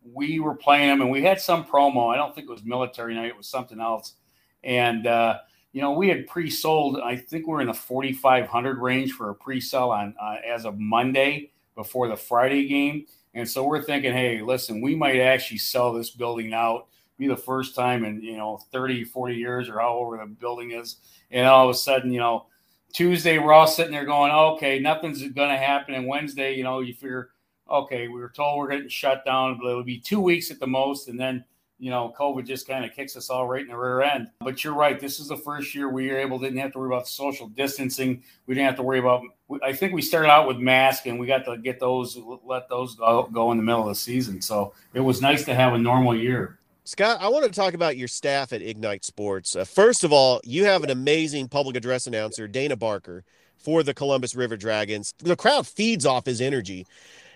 we 0.05 0.41
were 0.41 0.55
playing 0.55 0.89
them, 0.89 1.01
and 1.01 1.11
we 1.11 1.23
had 1.23 1.41
some 1.41 1.65
promo. 1.65 2.13
I 2.13 2.17
don't 2.17 2.35
think 2.35 2.49
it 2.49 2.53
was 2.53 2.65
military 2.65 3.15
night; 3.15 3.29
it 3.29 3.37
was 3.37 3.49
something 3.49 3.81
else. 3.81 4.15
And 4.63 5.07
uh, 5.07 5.39
you 5.73 5.81
know, 5.81 5.93
we 5.93 6.09
had 6.09 6.27
pre-sold. 6.27 7.01
I 7.01 7.17
think 7.17 7.47
we're 7.47 7.63
in 7.63 7.69
the 7.69 7.75
4,500 7.75 8.79
range 8.79 9.13
for 9.13 9.31
a 9.31 9.35
pre-sell 9.35 9.91
on 9.91 10.15
uh, 10.21 10.37
as 10.47 10.67
of 10.67 10.79
Monday 10.79 11.51
before 11.75 12.09
the 12.09 12.17
Friday 12.17 12.69
game. 12.69 13.07
And 13.35 13.49
so 13.49 13.67
we're 13.67 13.83
thinking, 13.83 14.13
hey, 14.13 14.41
listen, 14.43 14.81
we 14.81 14.95
might 14.95 15.19
actually 15.19 15.59
sell 15.59 15.93
this 15.93 16.11
building 16.11 16.53
out. 16.53 16.87
Be 17.19 17.29
the 17.29 17.37
first 17.37 17.75
time 17.75 18.05
in 18.05 18.21
you 18.21 18.37
know 18.37 18.59
30, 18.73 19.05
40 19.05 19.35
years 19.35 19.69
or 19.69 19.79
however 19.79 20.19
the 20.19 20.27
building 20.27 20.73
is. 20.73 20.97
And 21.31 21.47
all 21.47 21.69
of 21.69 21.75
a 21.75 21.79
sudden, 21.79 22.13
you 22.13 22.21
know, 22.21 22.47
Tuesday 22.93 23.39
we're 23.39 23.53
all 23.53 23.67
sitting 23.67 23.93
there 23.93 24.05
going, 24.05 24.33
okay, 24.33 24.79
nothing's 24.79 25.21
going 25.21 25.51
to 25.51 25.57
happen. 25.57 25.95
And 25.95 26.07
Wednesday, 26.07 26.55
you 26.55 26.65
know, 26.65 26.81
you 26.81 26.95
figure, 26.95 27.31
okay, 27.71 28.09
we 28.09 28.21
were 28.21 28.31
told 28.31 28.59
we're 28.59 28.69
getting 28.69 28.89
shut 28.89 29.25
down, 29.25 29.59
but 29.61 29.69
it'll 29.69 29.85
be 29.85 29.99
two 29.99 30.21
weeks 30.21 30.51
at 30.51 30.61
the 30.61 30.67
most, 30.67 31.09
and 31.09 31.19
then 31.19 31.45
you 31.79 31.91
know, 31.91 32.15
COVID 32.19 32.47
just 32.47 32.69
kind 32.69 32.85
of 32.85 32.93
kicks 32.93 33.17
us 33.17 33.31
all 33.31 33.47
right 33.47 33.63
in 33.63 33.69
the 33.69 33.77
rear 33.77 34.01
end. 34.03 34.31
But 34.41 34.63
you're 34.63 34.75
right. 34.75 34.99
This 34.99 35.19
is 35.19 35.29
the 35.29 35.37
first 35.37 35.75
year 35.75 35.89
we 35.89 36.09
were 36.09 36.17
able 36.17 36.39
didn't 36.39 36.59
have 36.59 36.73
to 36.73 36.79
worry 36.79 36.89
about 36.89 37.09
social 37.09 37.49
distancing. 37.49 38.23
We 38.47 38.55
didn't 38.55 38.69
have 38.69 38.77
to 38.77 38.83
worry 38.83 39.01
about. 39.01 39.23
I 39.63 39.73
think 39.73 39.93
we 39.93 40.01
started 40.01 40.31
out 40.31 40.47
with 40.47 40.59
masks 40.59 41.07
and 41.07 41.19
we 41.19 41.27
got 41.27 41.45
to 41.45 41.59
get 41.59 41.81
those, 41.81 42.17
let 42.45 42.69
those 42.69 42.95
go, 42.95 43.29
go 43.33 43.51
in 43.51 43.59
the 43.59 43.65
middle 43.65 43.83
of 43.83 43.89
the 43.89 43.95
season. 43.95 44.41
So 44.41 44.73
it 44.95 45.01
was 45.01 45.21
nice 45.21 45.45
to 45.47 45.55
have 45.55 45.75
a 45.75 45.79
normal 45.79 46.17
year. 46.17 46.59
Scott, 46.87 47.17
I 47.23 47.29
want 47.29 47.47
to 47.47 47.51
talk 47.51 47.73
about 47.73 47.97
your 47.97 48.09
staff 48.09 48.53
at 48.53 48.61
Ignite 48.61 49.07
Sports. 49.07 49.57
Uh, 49.57 49.65
first 49.65 50.05
of 50.05 50.13
all, 50.13 50.43
you 50.45 50.67
have 50.67 50.85
an 50.85 50.91
amazing 50.91 51.49
public 51.49 51.77
address 51.77 52.07
announcer, 52.07 52.47
Dana 52.47 52.77
Barker, 52.77 53.25
for 53.57 53.83
the 53.83 53.95
Columbus 53.95 54.35
River 54.35 54.59
Dragons. 54.59 55.15
The 55.17 55.35
crowd 55.35 55.67
feeds 55.67 56.05
off 56.05 56.27
his 56.27 56.43
energy. 56.43 56.87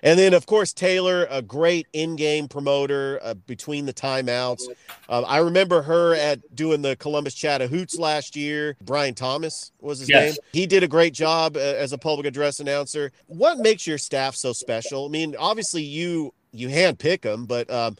And 0.02 0.18
then, 0.18 0.34
of 0.34 0.44
course, 0.44 0.74
Taylor, 0.74 1.26
a 1.30 1.40
great 1.40 1.86
in-game 1.94 2.46
promoter 2.48 3.20
uh, 3.22 3.34
between 3.34 3.86
the 3.86 3.92
timeouts. 3.94 4.64
Uh, 5.08 5.22
I 5.22 5.38
remember 5.38 5.80
her 5.80 6.14
at 6.14 6.54
doing 6.54 6.82
the 6.82 6.94
Columbus 6.96 7.32
Chattahoots 7.32 7.98
last 7.98 8.36
year. 8.36 8.76
Brian 8.84 9.14
Thomas 9.14 9.72
was 9.80 10.00
his 10.00 10.10
yes. 10.10 10.32
name. 10.32 10.36
He 10.52 10.66
did 10.66 10.82
a 10.82 10.88
great 10.88 11.14
job 11.14 11.56
uh, 11.56 11.60
as 11.60 11.94
a 11.94 11.98
public 11.98 12.26
address 12.26 12.60
announcer. 12.60 13.12
What 13.28 13.58
makes 13.58 13.86
your 13.86 13.98
staff 13.98 14.36
so 14.36 14.52
special? 14.52 15.06
I 15.06 15.08
mean, 15.08 15.34
obviously 15.38 15.82
you 15.82 16.34
you 16.52 16.68
handpick 16.68 17.22
them, 17.22 17.46
but 17.46 17.70
um, 17.70 17.96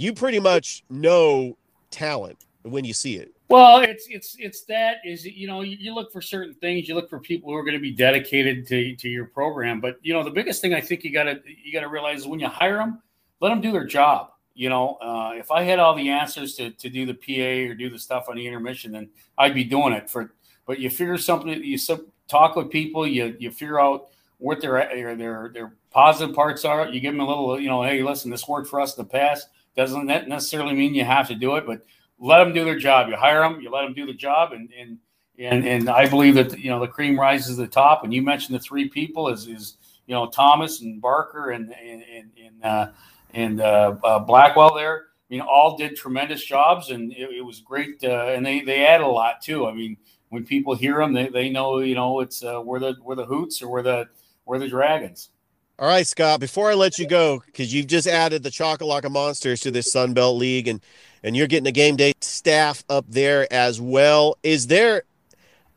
you 0.00 0.14
pretty 0.14 0.40
much 0.40 0.82
know 0.88 1.56
talent 1.90 2.46
when 2.62 2.84
you 2.84 2.94
see 2.94 3.16
it. 3.16 3.32
Well, 3.48 3.80
it's 3.80 4.06
it's 4.08 4.36
it's 4.38 4.62
that 4.64 4.98
is 5.04 5.24
you 5.24 5.46
know 5.46 5.60
you, 5.62 5.92
look 5.92 6.12
for 6.12 6.22
certain 6.22 6.54
things. 6.54 6.88
You 6.88 6.94
look 6.94 7.10
for 7.10 7.18
people 7.18 7.50
who 7.50 7.56
are 7.56 7.64
going 7.64 7.74
to 7.74 7.80
be 7.80 7.90
dedicated 7.90 8.66
to 8.68 8.94
to 8.96 9.08
your 9.08 9.26
program. 9.26 9.80
But 9.80 9.98
you 10.02 10.14
know 10.14 10.22
the 10.22 10.30
biggest 10.30 10.62
thing 10.62 10.72
I 10.72 10.80
think 10.80 11.02
you 11.02 11.12
got 11.12 11.24
to 11.24 11.40
you 11.44 11.72
got 11.72 11.80
to 11.80 11.88
realize 11.88 12.20
is 12.20 12.26
when 12.28 12.40
you 12.40 12.46
hire 12.46 12.76
them, 12.76 13.02
let 13.40 13.48
them 13.50 13.60
do 13.60 13.72
their 13.72 13.84
job. 13.84 14.30
You 14.54 14.68
know, 14.68 14.94
uh, 15.02 15.32
if 15.34 15.50
I 15.50 15.62
had 15.64 15.78
all 15.80 15.94
the 15.94 16.08
answers 16.08 16.54
to 16.54 16.70
to 16.70 16.88
do 16.88 17.06
the 17.06 17.14
PA 17.14 17.70
or 17.70 17.74
do 17.74 17.90
the 17.90 17.98
stuff 17.98 18.26
on 18.28 18.36
the 18.36 18.46
intermission, 18.46 18.92
then 18.92 19.10
I'd 19.36 19.54
be 19.54 19.64
doing 19.64 19.92
it. 19.92 20.08
For 20.08 20.32
but 20.64 20.78
you 20.78 20.88
figure 20.88 21.18
something, 21.18 21.48
you 21.62 21.76
talk 22.28 22.54
with 22.54 22.70
people, 22.70 23.06
you 23.06 23.36
you 23.40 23.50
figure 23.50 23.80
out 23.80 24.10
what 24.38 24.60
their 24.60 24.88
their 25.16 25.50
their 25.52 25.74
positive 25.90 26.34
parts 26.34 26.64
are. 26.64 26.88
You 26.88 27.00
give 27.00 27.12
them 27.12 27.20
a 27.20 27.28
little, 27.28 27.58
you 27.60 27.68
know, 27.68 27.82
hey, 27.82 28.02
listen, 28.02 28.30
this 28.30 28.46
worked 28.46 28.68
for 28.68 28.80
us 28.80 28.96
in 28.96 29.04
the 29.04 29.10
past. 29.10 29.48
Doesn't 29.80 30.08
that 30.08 30.28
necessarily 30.28 30.74
mean 30.74 30.94
you 30.94 31.06
have 31.06 31.26
to 31.28 31.34
do 31.34 31.56
it, 31.56 31.64
but 31.64 31.80
let 32.18 32.44
them 32.44 32.52
do 32.52 32.66
their 32.66 32.78
job. 32.78 33.08
You 33.08 33.16
hire 33.16 33.40
them, 33.40 33.62
you 33.62 33.70
let 33.70 33.80
them 33.80 33.94
do 33.94 34.04
the 34.04 34.12
job, 34.12 34.52
and 34.52 34.68
and 34.78 34.98
and 35.38 35.66
and 35.66 35.88
I 35.88 36.06
believe 36.06 36.34
that 36.34 36.58
you 36.58 36.68
know 36.68 36.78
the 36.78 36.86
cream 36.86 37.18
rises 37.18 37.56
to 37.56 37.62
the 37.62 37.66
top. 37.66 38.04
And 38.04 38.12
you 38.12 38.20
mentioned 38.20 38.54
the 38.54 38.60
three 38.62 38.90
people 38.90 39.30
is 39.30 39.46
is 39.46 39.78
you 40.06 40.14
know 40.14 40.26
Thomas 40.26 40.82
and 40.82 41.00
Barker 41.00 41.52
and 41.52 41.74
and 41.82 42.04
and 42.12 42.62
uh, 42.62 42.88
and 43.32 43.62
uh, 43.62 43.96
uh, 44.04 44.18
Blackwell 44.18 44.74
there. 44.74 45.06
I 45.30 45.34
mean, 45.34 45.40
all 45.40 45.78
did 45.78 45.96
tremendous 45.96 46.44
jobs, 46.44 46.90
and 46.90 47.10
it, 47.14 47.30
it 47.38 47.42
was 47.42 47.60
great. 47.60 48.04
Uh, 48.04 48.34
and 48.34 48.44
they 48.44 48.60
they 48.60 48.84
add 48.84 49.00
a 49.00 49.06
lot 49.06 49.40
too. 49.40 49.66
I 49.66 49.72
mean, 49.72 49.96
when 50.28 50.44
people 50.44 50.74
hear 50.74 50.98
them, 50.98 51.14
they, 51.14 51.28
they 51.28 51.48
know 51.48 51.78
you 51.78 51.94
know 51.94 52.20
it's 52.20 52.44
uh, 52.44 52.60
the 52.60 52.96
we're 53.02 53.14
the 53.14 53.24
Hoots 53.24 53.62
or 53.62 53.70
we're 53.70 53.82
the 53.82 54.08
we're 54.44 54.58
the 54.58 54.68
Dragons. 54.68 55.30
All 55.80 55.86
right, 55.86 56.06
Scott. 56.06 56.40
Before 56.40 56.70
I 56.70 56.74
let 56.74 56.98
you 56.98 57.08
go, 57.08 57.42
because 57.46 57.72
you've 57.72 57.86
just 57.86 58.06
added 58.06 58.42
the 58.42 58.50
Choccolocco 58.50 59.10
Monsters 59.10 59.60
to 59.62 59.70
this 59.70 59.90
Sun 59.90 60.12
Belt 60.12 60.36
League, 60.36 60.68
and 60.68 60.82
and 61.22 61.34
you're 61.34 61.46
getting 61.46 61.66
a 61.66 61.72
game 61.72 61.96
day 61.96 62.12
staff 62.20 62.84
up 62.90 63.06
there 63.08 63.50
as 63.50 63.80
well. 63.80 64.36
Is 64.42 64.66
there 64.66 65.04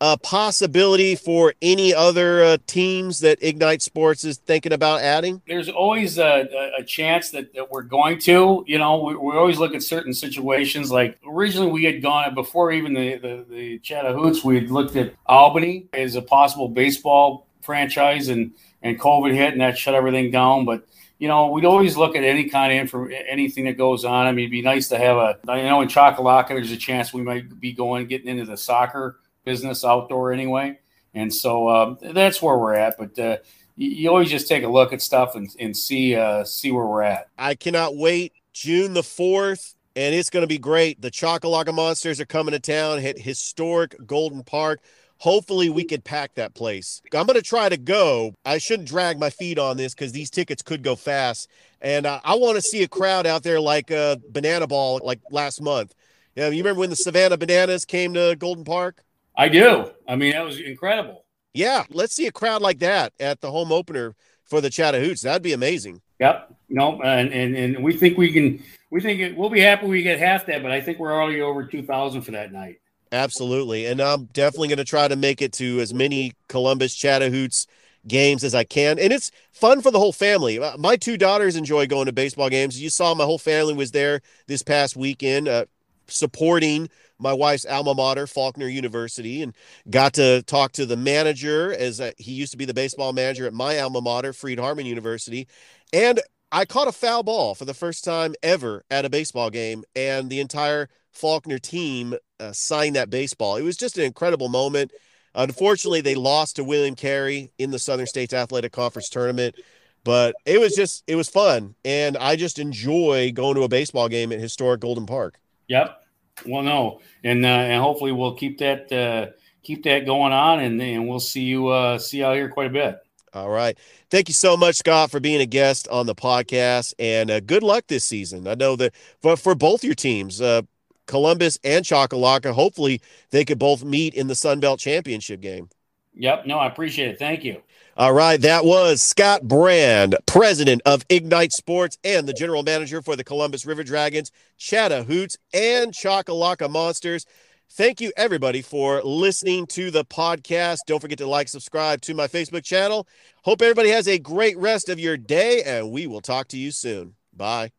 a 0.02 0.18
possibility 0.18 1.16
for 1.16 1.54
any 1.62 1.94
other 1.94 2.44
uh, 2.44 2.58
teams 2.68 3.22
that 3.22 3.42
Ignite 3.42 3.82
Sports 3.82 4.26
is 4.26 4.40
thinking 4.40 4.74
about 4.74 5.00
adding? 5.00 5.42
There's 5.48 5.70
always 5.70 6.18
a, 6.18 6.50
a 6.78 6.84
chance 6.84 7.32
that, 7.32 7.54
that, 7.54 7.72
we're 7.72 7.84
going 7.84 8.20
to. 8.20 8.66
You 8.68 8.80
know, 8.80 9.02
we, 9.02 9.16
we, 9.16 9.38
always 9.38 9.58
look 9.58 9.74
at 9.74 9.84
certain 9.84 10.14
situations. 10.14 10.92
Like 10.92 11.18
originally, 11.26 11.72
we 11.72 11.86
had 11.86 12.02
gone 12.02 12.36
before 12.36 12.74
even 12.74 12.94
the 12.94 13.16
the, 13.20 13.46
the 13.50 13.80
Chattahoots. 13.80 14.44
We 14.44 14.56
had 14.56 14.70
looked 14.70 14.98
at 14.98 15.14
Albany 15.28 15.88
as 15.94 16.18
a 16.18 16.22
possible 16.22 16.68
baseball 16.68 17.48
franchise, 17.64 18.30
and 18.30 18.52
and 18.82 19.00
COVID 19.00 19.34
hit, 19.34 19.54
and 19.54 19.62
that 19.62 19.78
shut 19.78 19.96
everything 19.96 20.32
down. 20.32 20.66
But 20.66 20.86
you 21.24 21.30
know, 21.30 21.48
we'd 21.48 21.64
always 21.64 21.96
look 21.96 22.18
at 22.18 22.24
any 22.26 22.50
kind 22.50 22.74
of 22.74 22.80
info, 22.80 23.06
anything 23.06 23.64
that 23.64 23.78
goes 23.78 24.04
on. 24.04 24.28
I 24.28 24.34
mean, 24.34 24.44
it'd 24.44 24.52
be 24.52 24.62
nice 24.62 24.90
to 24.90 24.98
have 24.98 25.16
a, 25.16 25.38
I 25.48 25.62
know 25.62 25.80
in 25.80 25.88
Choccolocco, 25.88 26.50
there's 26.50 26.72
a 26.72 26.76
chance 26.76 27.14
we 27.14 27.22
might 27.22 27.62
be 27.62 27.72
going, 27.72 28.08
getting 28.08 28.28
into 28.28 28.44
the 28.44 28.58
soccer 28.58 29.22
business 29.46 29.86
outdoor 29.86 30.34
anyway. 30.34 30.80
And 31.14 31.34
so 31.34 31.70
um, 31.70 31.98
that's 32.02 32.42
where 32.42 32.58
we're 32.58 32.74
at. 32.74 32.96
But 32.98 33.18
uh, 33.18 33.38
you, 33.78 34.10
always 34.10 34.30
just 34.30 34.50
take 34.50 34.64
a 34.64 34.68
look 34.68 34.92
at 34.92 35.02
stuff 35.02 35.36
and, 35.36 35.50
and 35.60 35.78
see, 35.78 36.14
uh, 36.14 36.44
see 36.44 36.72
where 36.72 36.86
we're 36.86 37.04
at. 37.04 37.30
I 37.38 37.56
cannot 37.56 37.96
wait. 37.96 38.34
June 38.52 38.94
the 38.94 39.02
4th, 39.02 39.76
and 39.96 40.14
it's 40.14 40.30
going 40.30 40.44
to 40.44 40.48
be 40.48 40.58
great. 40.58 41.02
The 41.02 41.10
Choccolocco 41.10 41.74
Monsters 41.74 42.20
are 42.20 42.26
coming 42.26 42.52
to 42.52 42.60
town, 42.60 43.00
hit 43.00 43.18
historic 43.18 43.96
Golden 44.06 44.44
Park 44.44 44.82
hopefully 45.24 45.70
we 45.70 45.86
could 45.86 46.04
pack 46.04 46.36
that 46.36 46.54
place. 46.54 47.02
I'm 47.14 47.26
going 47.26 47.40
to 47.40 47.42
try 47.42 47.70
to 47.70 47.78
go. 47.78 48.36
I 48.44 48.58
shouldn't 48.58 48.90
drag 48.90 49.18
my 49.18 49.30
feet 49.30 49.58
on 49.58 49.78
this 49.78 49.94
because 49.94 50.12
these 50.12 50.30
tickets 50.30 50.62
could 50.62 50.84
go 50.84 50.98
fast. 50.98 51.50
And 51.80 52.06
uh, 52.06 52.20
I 52.26 52.36
want 52.36 52.58
to 52.58 52.62
see 52.62 52.84
a 52.84 52.90
crowd 52.90 53.26
out 53.26 53.42
there 53.42 53.62
like 53.62 53.90
uh, 53.90 54.18
Banana 54.32 54.68
Ball, 54.68 55.00
like 55.02 55.22
last 55.32 55.62
month. 55.62 55.96
Yeah, 56.36 56.50
you 56.50 56.58
remember 56.58 56.82
when 56.82 56.90
the 56.90 56.98
Savannah 56.98 57.38
Bananas 57.38 57.86
came 57.86 58.14
to 58.16 58.36
Golden 58.38 58.66
Park? 58.66 59.02
I 59.38 59.48
do. 59.48 59.92
I 60.10 60.18
mean, 60.18 60.34
that 60.34 60.44
was 60.44 60.60
incredible. 60.60 61.24
Yeah, 61.54 61.86
let's 61.90 62.14
see 62.14 62.28
a 62.28 62.32
crowd 62.32 62.62
like 62.62 62.80
that 62.80 63.14
at 63.18 63.40
the 63.40 63.50
home 63.50 63.72
opener 63.72 64.16
for 64.44 64.60
the 64.60 64.70
Chattahoochee. 64.70 65.24
That'd 65.24 65.42
be 65.42 65.54
amazing. 65.54 66.02
Yep. 66.20 66.54
No, 66.68 67.02
and, 67.02 67.32
and 67.32 67.56
and 67.56 67.84
we 67.84 67.94
think 67.94 68.18
we 68.18 68.34
can. 68.34 68.62
We 68.90 69.00
think 69.00 69.20
it, 69.22 69.38
we'll 69.38 69.50
be 69.50 69.62
happy 69.62 69.88
we 69.88 70.02
get 70.04 70.20
half 70.20 70.48
that, 70.48 70.64
but 70.64 70.72
I 70.72 70.82
think 70.82 71.00
we're 71.00 71.14
already 71.14 71.40
over 71.42 71.66
two 71.66 71.84
thousand 71.84 72.24
for 72.24 72.32
that 72.32 72.52
night. 72.52 72.80
Absolutely, 73.14 73.86
and 73.86 74.02
I'm 74.02 74.26
definitely 74.26 74.70
going 74.70 74.80
to 74.80 74.84
try 74.84 75.08
to 75.08 75.16
make 75.16 75.44
it 75.44 75.54
to 75.54 75.80
as 75.82 75.94
many 75.94 76.34
Columbus 76.48 76.96
Chattahoochee 76.96 77.68
games 78.08 78.44
as 78.44 78.56
I 78.56 78.64
can, 78.64 78.98
and 78.98 79.14
it's 79.14 79.30
fun 79.52 79.84
for 79.84 79.92
the 79.92 80.00
whole 80.00 80.12
family. 80.12 80.58
Uh, 80.58 80.76
my 80.78 80.96
two 80.96 81.16
daughters 81.16 81.56
enjoy 81.56 81.86
going 81.86 82.08
to 82.08 82.12
baseball 82.12 82.50
games. 82.50 82.82
You 82.82 82.90
saw 82.90 83.14
my 83.14 83.24
whole 83.24 83.38
family 83.38 83.76
was 83.76 83.92
there 83.92 84.22
this 84.48 84.64
past 84.64 84.96
weekend, 84.96 85.48
uh, 85.48 85.66
supporting 86.08 86.90
my 87.20 87.34
wife's 87.34 87.68
alma 87.68 87.94
mater, 87.94 88.26
Faulkner 88.26 88.68
University, 88.68 89.44
and 89.44 89.54
got 89.92 90.14
to 90.16 90.42
talk 90.48 90.72
to 90.72 90.88
the 90.88 90.98
manager 90.98 91.72
as 91.72 92.00
a, 92.00 92.14
he 92.18 92.32
used 92.32 92.52
to 92.54 92.58
be 92.58 92.66
the 92.66 92.74
baseball 92.74 93.14
manager 93.14 93.46
at 93.46 93.54
my 93.54 93.78
alma 93.78 94.02
mater, 94.02 94.34
Freed-Hardeman 94.34 94.86
University. 94.86 95.48
And 95.94 96.20
I 96.52 96.66
caught 96.66 96.88
a 96.88 96.92
foul 96.92 97.22
ball 97.22 97.54
for 97.54 97.66
the 97.66 97.76
first 97.76 98.04
time 98.04 98.34
ever 98.42 98.84
at 98.90 99.06
a 99.06 99.10
baseball 99.10 99.52
game, 99.52 99.84
and 99.96 100.32
the 100.32 100.40
entire 100.40 100.90
Faulkner 101.12 101.60
team 101.60 102.16
uh, 102.44 102.54
signed 102.54 102.96
that 102.96 103.10
baseball. 103.10 103.56
It 103.56 103.64
was 103.64 103.78
just 103.78 103.98
an 103.98 104.04
incredible 104.04 104.50
moment. 104.50 104.92
Unfortunately, 105.36 106.02
they 106.02 106.16
lost 106.16 106.58
to 106.58 106.64
William 106.64 106.96
Carey 106.96 107.52
in 107.58 107.72
the 107.72 107.80
Southern 107.80 108.06
States 108.06 108.34
Athletic 108.34 108.72
Conference 108.72 109.10
tournament, 109.10 109.56
but 110.04 110.36
it 110.46 110.60
was 110.60 110.76
just 110.76 111.04
it 111.08 111.16
was 111.16 111.30
fun, 111.30 111.76
and 111.84 112.18
I 112.18 112.36
just 112.36 112.60
enjoy 112.60 113.32
going 113.32 113.56
to 113.56 113.64
a 113.64 113.70
baseball 113.70 114.10
game 114.10 114.32
at 114.32 114.40
historic 114.40 114.82
Golden 114.82 115.06
Park. 115.06 115.40
Yep, 115.70 116.04
well, 116.46 116.62
no, 116.62 117.00
and 117.24 117.44
uh, 117.46 117.48
and 117.48 117.82
hopefully 117.82 118.12
we'll 118.12 118.36
keep 118.36 118.60
that 118.60 118.92
uh, 118.92 119.32
keep 119.64 119.84
that 119.84 120.06
going 120.06 120.34
on, 120.34 120.60
and 120.60 120.80
and 120.82 121.08
we'll 121.08 121.20
see 121.20 121.42
you 121.42 121.70
uh, 121.70 121.98
see 121.98 122.20
you 122.20 122.26
out 122.26 122.36
here 122.36 122.50
quite 122.50 122.68
a 122.68 122.74
bit. 122.74 123.00
All 123.34 123.50
right, 123.50 123.76
thank 124.12 124.28
you 124.28 124.34
so 124.36 124.56
much, 124.56 124.76
Scott, 124.76 125.10
for 125.10 125.20
being 125.20 125.42
a 125.42 125.48
guest 125.48 125.88
on 125.88 126.06
the 126.06 126.14
podcast, 126.14 126.94
and 127.00 127.32
uh, 127.32 127.40
good 127.40 127.64
luck 127.64 127.86
this 127.88 128.06
season. 128.06 128.48
I 128.48 128.54
know 128.54 128.76
that 128.76 128.94
for 129.22 129.36
for 129.36 129.56
both 129.56 129.84
your 129.84 129.96
teams, 129.96 130.42
uh, 130.42 130.62
Columbus 131.08 131.60
and 131.64 131.84
Choccolocco, 131.84 132.54
hopefully 132.54 133.02
they 133.32 133.46
could 133.46 133.60
both 133.60 133.84
meet 133.84 134.14
in 134.14 134.28
the 134.28 134.36
Sun 134.36 134.60
Belt 134.60 134.80
Championship 134.80 135.42
game. 135.42 135.70
Yep, 136.16 136.46
no, 136.46 136.60
I 136.60 136.68
appreciate 136.68 137.10
it. 137.10 137.20
Thank 137.20 137.44
you. 137.44 137.62
All 137.96 138.14
right, 138.14 138.42
that 138.42 138.66
was 138.66 139.02
Scott 139.02 139.48
Brand, 139.48 140.16
president 140.26 140.82
of 140.86 141.06
Ignite 141.10 141.54
Sports 141.54 141.98
and 142.04 142.28
the 142.28 142.34
general 142.34 142.64
manager 142.64 143.02
for 143.02 143.16
the 143.16 143.24
Columbus 143.24 143.66
River 143.66 143.84
Dragons, 143.84 144.32
Chattahoochee, 144.58 145.38
and 145.54 145.92
Choccolocco 145.92 146.70
Monsters. 146.70 147.26
Thank 147.72 148.02
you, 148.02 148.12
everybody, 148.18 148.62
for 148.62 149.02
listening 149.04 149.66
to 149.68 149.90
the 149.90 150.06
podcast. 150.06 150.82
Don't 150.86 151.00
forget 151.00 151.18
to 151.20 151.28
like, 151.28 151.48
subscribe 151.48 152.02
to 152.02 152.14
my 152.14 152.28
Facebook 152.28 152.64
channel. 152.64 153.08
Hope 153.44 153.62
everybody 153.62 153.90
has 153.90 154.08
a 154.08 154.20
great 154.20 154.58
rest 154.58 154.90
of 154.90 155.00
your 155.00 155.18
day, 155.18 155.64
and 155.64 155.92
we 155.92 156.06
will 156.06 156.22
talk 156.22 156.48
to 156.50 156.58
you 156.58 156.72
soon. 156.72 157.16
Bye. 157.36 157.72